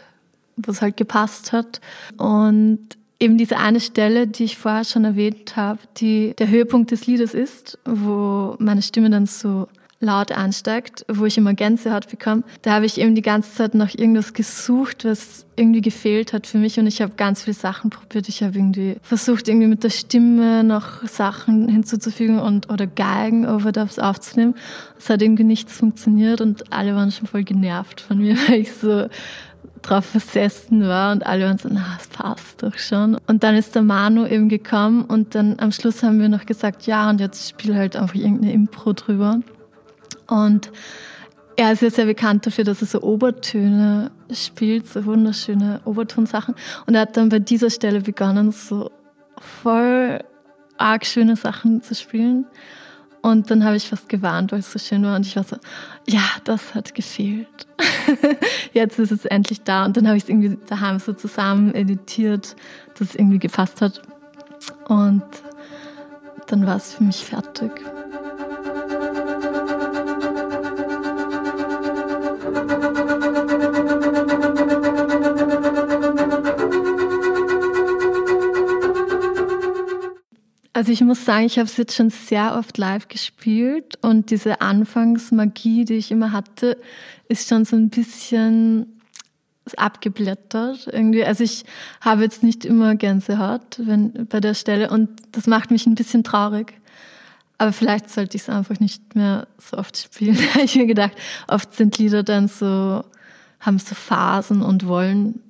wo 0.58 0.72
es 0.72 0.82
halt 0.82 0.98
gepasst 0.98 1.54
hat. 1.54 1.80
Und 2.18 2.80
eben 3.22 3.38
diese 3.38 3.58
eine 3.58 3.80
Stelle, 3.80 4.28
die 4.28 4.46
ich 4.46 4.58
vorher 4.58 4.84
schon 4.84 5.06
erwähnt 5.06 5.56
habe, 5.56 5.80
die 5.98 6.34
der 6.38 6.50
Höhepunkt 6.50 6.92
des 6.92 7.06
Liedes 7.06 7.34
ist, 7.34 7.78
wo 7.86 8.56
meine 8.60 8.82
Stimme 8.82 9.10
dann 9.10 9.28
so 9.28 9.68
laut 10.02 10.32
einsteigt, 10.32 11.06
wo 11.08 11.26
ich 11.26 11.38
immer 11.38 11.54
Gänsehaut 11.54 12.10
bekomme, 12.10 12.44
da 12.64 12.72
habe 12.72 12.88
ich 12.88 13.00
eben 13.00 13.14
die 13.14 13.22
ganze 13.22 13.54
Zeit 13.54 13.76
nach 13.76 13.94
irgendwas 13.94 14.34
gesucht, 14.34 15.06
was 15.06 15.46
irgendwie 15.56 15.82
gefehlt 15.82 16.34
hat 16.34 16.48
für 16.48 16.58
mich 16.58 16.80
und 16.80 16.88
ich 16.88 17.04
habe 17.04 17.14
ganz 17.16 17.44
viele 17.44 17.54
Sachen 17.54 17.92
probiert. 17.92 18.28
Ich 18.28 18.42
habe 18.42 18.58
irgendwie 18.58 18.96
versucht, 19.04 19.48
irgendwie 19.48 19.68
mit 19.68 19.84
der 19.84 19.92
Stimme 19.92 20.64
noch 20.64 21.08
Sachen 21.08 21.70
hinzuzufügen 21.70 22.40
und 22.40 22.72
oder 22.72 22.88
Geigen-Overdubs 22.88 24.00
aufzunehmen. 24.00 24.56
Es 24.98 25.08
hat 25.08 25.22
irgendwie 25.22 25.44
nichts 25.44 25.78
funktioniert 25.78 26.42
und 26.42 26.74
alle 26.74 26.96
waren 26.96 27.12
schon 27.12 27.28
voll 27.28 27.44
genervt 27.44 28.02
von 28.02 28.18
mir, 28.18 28.36
weil 28.48 28.62
ich 28.62 28.74
so 28.74 29.08
drauf 29.82 30.06
versessen 30.06 30.88
war 30.88 31.12
und 31.12 31.26
alle 31.26 31.46
waren 31.46 31.58
so, 31.58 31.70
na, 31.72 31.98
es 32.00 32.08
passt 32.08 32.64
doch 32.64 32.78
schon. 32.78 33.18
Und 33.28 33.44
dann 33.44 33.56
ist 33.56 33.76
der 33.76 33.82
Manu 33.82 34.26
eben 34.26 34.50
gekommen 34.50 35.04
und 35.06 35.36
dann 35.36 35.60
am 35.60 35.72
Schluss 35.72 36.04
haben 36.04 36.20
wir 36.20 36.30
noch 36.30 36.46
gesagt, 36.46 36.86
ja, 36.86 37.10
und 37.10 37.20
jetzt 37.20 37.50
spiel 37.50 37.76
halt 37.76 37.96
einfach 37.96 38.16
irgendeine 38.16 38.54
Impro 38.54 38.94
drüber. 38.94 39.40
Und 40.28 40.72
er 41.56 41.74
ist 41.74 41.82
ja 41.82 41.90
sehr 41.90 42.06
bekannt 42.06 42.46
dafür, 42.46 42.64
dass 42.64 42.82
er 42.82 42.88
so 42.88 43.02
Obertöne 43.02 44.12
spielt, 44.32 44.88
so 44.88 45.06
wunderschöne 45.06 45.82
Obertonsachen. 45.86 46.56
Und 46.86 46.96
er 46.96 47.02
hat 47.02 47.18
dann 47.18 47.30
bei 47.30 47.40
dieser 47.40 47.70
Stelle 47.70 48.02
begonnen, 48.02 48.52
so 48.52 48.92
voll 49.38 50.24
arg 50.78 51.06
schöne 51.06 51.36
Sachen 51.36 51.82
zu 51.82 51.96
spielen. 51.96 52.46
Und 53.22 53.52
dann 53.52 53.64
habe 53.64 53.76
ich 53.76 53.88
fast 53.88 54.10
gewarnt, 54.10 54.52
weil 54.52 54.60
es 54.60 54.72
so 54.72 54.80
schön 54.80 55.04
war. 55.04 55.16
Und 55.16 55.28
ich 55.28 55.36
war 55.36 55.44
so, 55.44 55.58
ja, 56.08 56.24
das 56.44 56.74
hat 56.74 56.96
gefehlt. 56.96 57.68
Jetzt 58.74 58.98
ist 58.98 59.12
es 59.12 59.26
endlich 59.26 59.62
da. 59.62 59.86
Und 59.86 59.96
dann 59.96 60.08
habe 60.08 60.18
ich 60.18 60.24
es 60.24 60.30
irgendwie 60.30 60.58
daheim 60.68 61.00
so 61.00 61.14
zusammen 61.14 61.76
editiert, 61.76 62.56
dass 62.98 63.10
es 63.10 63.16
irgendwie 63.16 63.40
gepasst 63.40 63.82
hat. 63.82 64.02
Und 64.88 65.24
dann 66.48 66.66
war 66.66 66.78
es 66.78 66.96
für 66.96 67.04
mich 67.04 67.24
fertig. 67.24 67.72
Also 80.82 80.94
ich 80.94 81.02
muss 81.02 81.26
sagen, 81.26 81.46
ich 81.46 81.60
habe 81.60 81.68
es 81.68 81.78
jetzt 81.78 81.94
schon 81.94 82.10
sehr 82.10 82.56
oft 82.58 82.76
live 82.80 83.08
gespielt 83.08 84.00
und 84.02 84.32
diese 84.32 84.62
Anfangsmagie, 84.62 85.86
die 85.86 85.94
ich 85.94 86.10
immer 86.10 86.32
hatte, 86.32 86.76
ist 87.28 87.48
schon 87.48 87.66
so 87.66 87.76
ein 87.76 87.92
bisschen 87.92 89.00
abgeblättert 89.78 90.90
irgendwie. 90.92 91.24
Also 91.24 91.44
ich 91.44 91.66
habe 92.02 92.24
jetzt 92.24 92.42
nicht 92.42 92.66
immer 92.66 92.96
Gänsehaut 92.96 93.78
wenn, 93.78 94.26
bei 94.26 94.40
der 94.40 94.56
Stelle 94.56 94.90
und 94.90 95.10
das 95.34 95.46
macht 95.46 95.70
mich 95.70 95.86
ein 95.86 95.94
bisschen 95.94 96.24
traurig. 96.24 96.74
Aber 97.60 97.74
vielleicht 97.74 98.10
sollte 98.10 98.36
ich 98.36 98.42
es 98.42 98.50
einfach 98.50 98.80
nicht 98.80 99.14
mehr 99.14 99.48
so 99.60 99.78
oft 99.78 99.96
spielen. 99.96 100.40
ich 100.64 100.76
mir 100.76 100.88
gedacht, 100.88 101.14
oft 101.48 101.76
sind 101.76 102.00
Lieder 102.00 102.24
dann 102.24 102.48
so, 102.48 103.04
haben 103.60 103.78
so 103.78 103.94
Phasen 103.94 104.64
und 104.64 104.88
wollen 104.88 105.44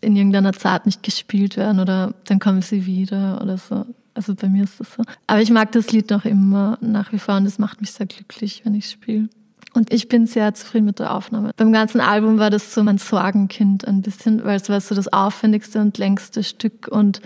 in 0.00 0.16
irgendeiner 0.16 0.54
Zeit 0.54 0.86
nicht 0.86 1.02
gespielt 1.02 1.58
werden 1.58 1.78
oder 1.78 2.14
dann 2.24 2.38
kommen 2.38 2.62
sie 2.62 2.86
wieder 2.86 3.42
oder 3.42 3.58
so. 3.58 3.84
Also 4.14 4.34
bei 4.34 4.48
mir 4.48 4.64
ist 4.64 4.80
das 4.80 4.94
so. 4.94 5.02
Aber 5.26 5.40
ich 5.42 5.50
mag 5.50 5.72
das 5.72 5.90
Lied 5.90 6.10
noch 6.10 6.24
immer 6.24 6.78
nach 6.80 7.12
wie 7.12 7.18
vor 7.18 7.36
und 7.36 7.46
es 7.46 7.58
macht 7.58 7.80
mich 7.80 7.92
sehr 7.92 8.06
glücklich, 8.06 8.62
wenn 8.64 8.74
ich 8.74 8.88
spiele. 8.88 9.28
Und 9.74 9.92
ich 9.92 10.08
bin 10.08 10.26
sehr 10.26 10.54
zufrieden 10.54 10.86
mit 10.86 11.00
der 11.00 11.12
Aufnahme. 11.12 11.50
Beim 11.56 11.72
ganzen 11.72 12.00
Album 12.00 12.38
war 12.38 12.50
das 12.50 12.72
so 12.72 12.84
mein 12.84 12.98
Sorgenkind 12.98 13.86
ein 13.86 14.02
bisschen, 14.02 14.44
weil 14.44 14.56
es 14.56 14.68
war 14.68 14.80
so 14.80 14.94
das 14.94 15.12
aufwendigste 15.12 15.80
und 15.80 15.98
längste 15.98 16.44
Stück 16.44 16.88
und 16.88 17.20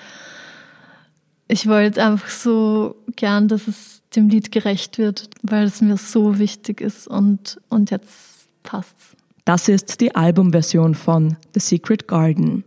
ich 1.49 1.67
wollte 1.67 2.05
einfach 2.05 2.29
so 2.29 2.97
gern, 3.17 3.49
dass 3.49 3.69
es 3.69 4.03
dem 4.15 4.29
Lied 4.29 4.53
gerecht 4.53 4.99
wird, 4.99 5.31
weil 5.43 5.65
es 5.65 5.81
mir 5.81 5.97
so 5.97 6.39
wichtig 6.39 6.81
ist 6.81 7.09
und, 7.09 7.59
und 7.69 7.91
jetzt 7.91 8.49
passt's. 8.63 9.17
Das 9.45 9.69
ist 9.69 10.01
die 10.03 10.15
Albumversion 10.15 10.95
von 10.95 11.37
The 11.55 11.61
Secret 11.61 12.07
Garden. 12.07 12.65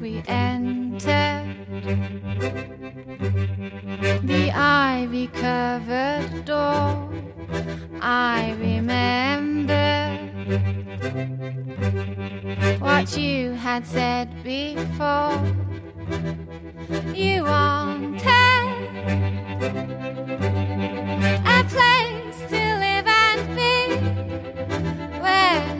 We 0.00 0.22
entered 0.28 1.56
the 4.22 4.52
ivy 4.54 5.26
covered 5.28 6.44
door. 6.44 7.10
I 8.00 8.54
remember 8.60 10.18
what 12.78 13.16
you 13.16 13.52
had 13.52 13.84
said 13.86 14.28
before. 14.44 15.42
You 17.14 17.44
wanted 17.44 18.22
a 21.44 21.64
place 21.74 22.38
to 22.50 22.60
live 22.84 23.06
and 23.06 23.40
be 23.56 23.74
where 25.20 25.77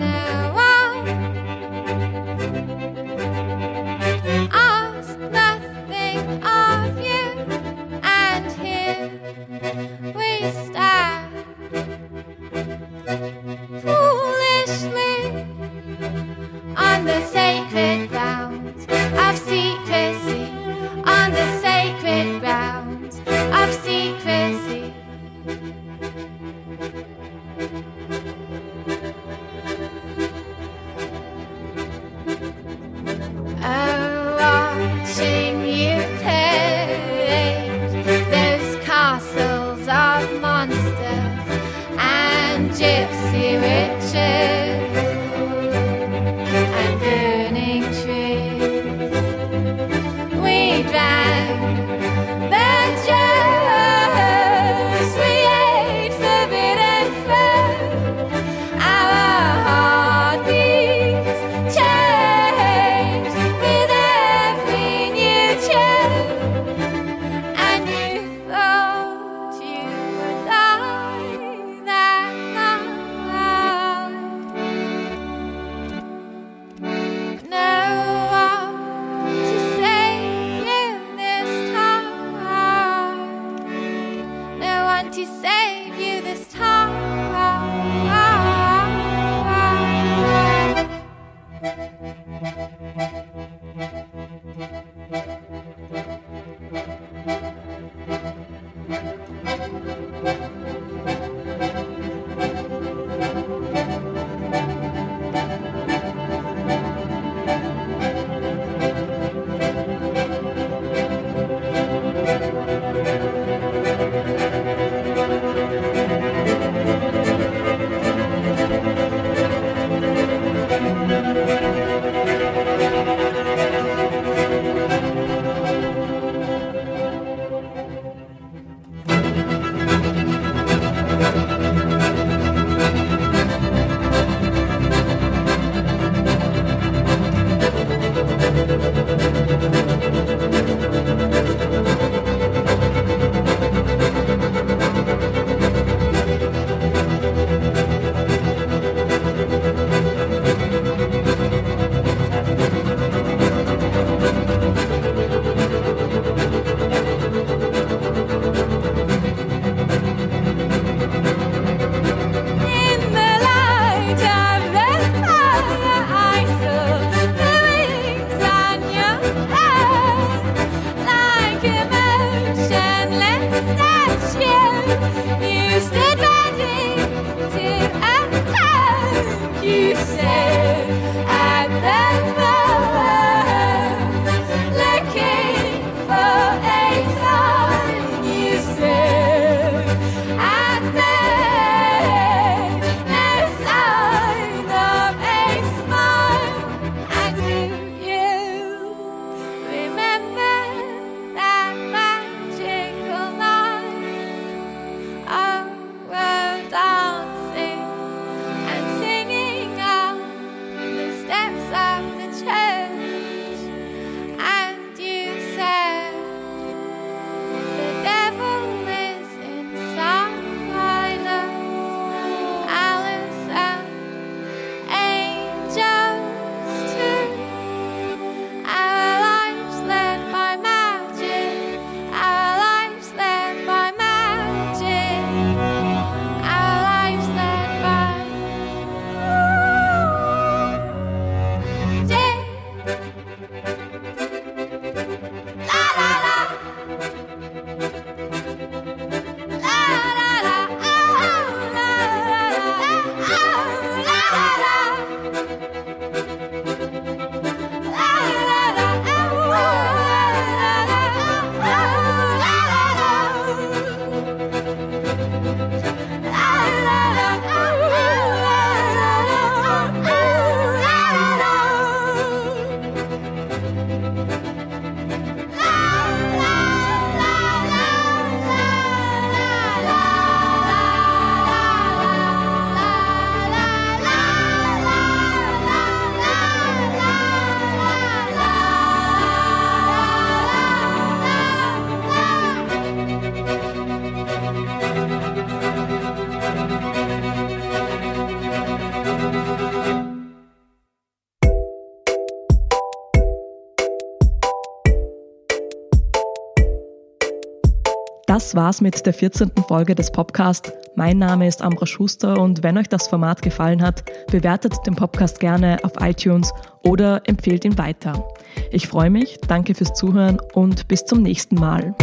Das 308.48 308.54
war's 308.54 308.80
mit 308.80 309.04
der 309.04 309.12
14. 309.12 309.50
Folge 309.68 309.94
des 309.94 310.10
Podcasts. 310.10 310.72
Mein 310.94 311.18
Name 311.18 311.46
ist 311.46 311.60
Ambra 311.60 311.84
Schuster 311.84 312.40
und 312.40 312.62
wenn 312.62 312.78
euch 312.78 312.88
das 312.88 313.06
Format 313.06 313.42
gefallen 313.42 313.82
hat, 313.82 314.04
bewertet 314.30 314.72
den 314.86 314.94
Podcast 314.94 315.38
gerne 315.38 315.76
auf 315.82 315.92
iTunes 316.00 316.54
oder 316.82 317.20
empfehlt 317.26 317.66
ihn 317.66 317.76
weiter. 317.76 318.26
Ich 318.70 318.88
freue 318.88 319.10
mich, 319.10 319.36
danke 319.46 319.74
fürs 319.74 319.92
Zuhören 319.92 320.38
und 320.54 320.88
bis 320.88 321.04
zum 321.04 321.20
nächsten 321.20 321.56
Mal. 321.56 321.94